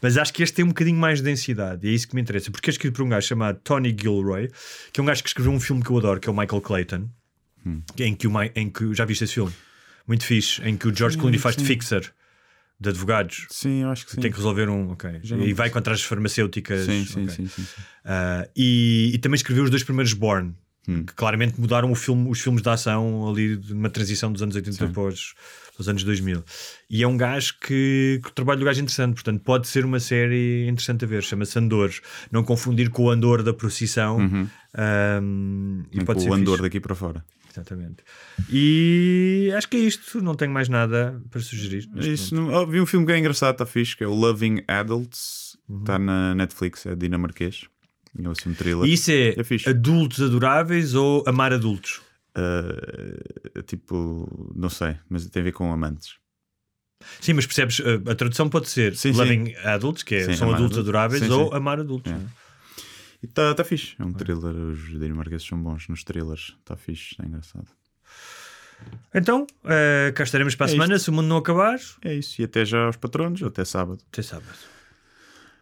[0.01, 2.21] Mas acho que este tem um bocadinho mais de densidade e é isso que me
[2.23, 4.49] interessa, porque é escrito por um gajo chamado Tony Gilroy,
[4.93, 6.61] que é um gajo que escreveu um filme que eu adoro, que é o Michael
[6.63, 7.09] Clayton,
[7.67, 7.83] Hum.
[7.99, 9.53] em que o em que já viste esse filme?
[10.07, 11.67] Muito fixe, em que o George Clooney faz de sim.
[11.67, 12.13] fixer
[12.81, 13.47] de advogados.
[13.51, 14.21] Sim, eu acho que sim.
[14.21, 14.91] Tem que resolver um.
[14.93, 15.21] Ok.
[15.23, 16.87] Já E vai contra as farmacêuticas.
[16.87, 17.35] Sim, sim, ok.
[17.35, 17.83] sim, sim, sim.
[18.05, 20.55] Ah, e, e também escreveu os dois primeiros Born,
[20.91, 21.05] Hum.
[21.05, 24.55] que claramente mudaram o filme, os filmes de ação ali de uma transição dos anos
[24.57, 24.91] 80 Sim.
[24.91, 25.35] para os,
[25.79, 26.43] os anos 2000.
[26.89, 29.85] E é um gajo que, que o trabalho do gajo é interessante, portanto pode ser
[29.85, 31.23] uma série interessante a ver.
[31.23, 31.91] Chama-se Andor.
[32.33, 34.19] Não confundir com o Andor da procissão.
[34.75, 36.63] Ahm, e Nem pode com ser o andor fixe.
[36.63, 37.25] daqui para fora.
[37.59, 38.05] Exatamente.
[38.51, 40.21] E acho que é isto.
[40.23, 41.89] Não tenho mais nada para sugerir.
[41.97, 44.63] Isso, não- oh, vi um filme que é engraçado, está fixe, que é o Loving
[44.69, 45.57] Adults.
[45.69, 45.81] Uhum.
[45.81, 47.67] Está na Netflix, é dinamarquês.
[48.19, 48.85] É assim um thriller.
[48.89, 49.35] E isso é,
[49.67, 52.01] É adultos adoráveis ou amar adultos?
[52.37, 56.15] Uh, tipo, não sei, mas tem a ver com amantes.
[57.21, 59.19] Sim, mas percebes, a, a tradução pode ser Sim, sim.
[59.19, 61.57] loving adults, que é, Sim, são adultos adoráveis, Sim, ou sim.
[61.57, 62.11] amar adultos.
[62.13, 62.19] É.
[63.23, 64.55] E está tá fixe, é um thriller.
[64.55, 66.57] Os dinamarqueses são bons nos thrillers.
[66.61, 67.67] Está fixe, está engraçado.
[69.13, 71.05] Então, eh, cá estaremos para a É semana, isto.
[71.05, 71.79] se o mundo não acabar.
[72.05, 74.01] É isso, e até já aos patronos, até sábado.
[74.13, 74.57] Até sábado.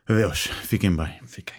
[0.07, 1.19] Adeus, fiquem bem.
[1.27, 1.57] Fiquem.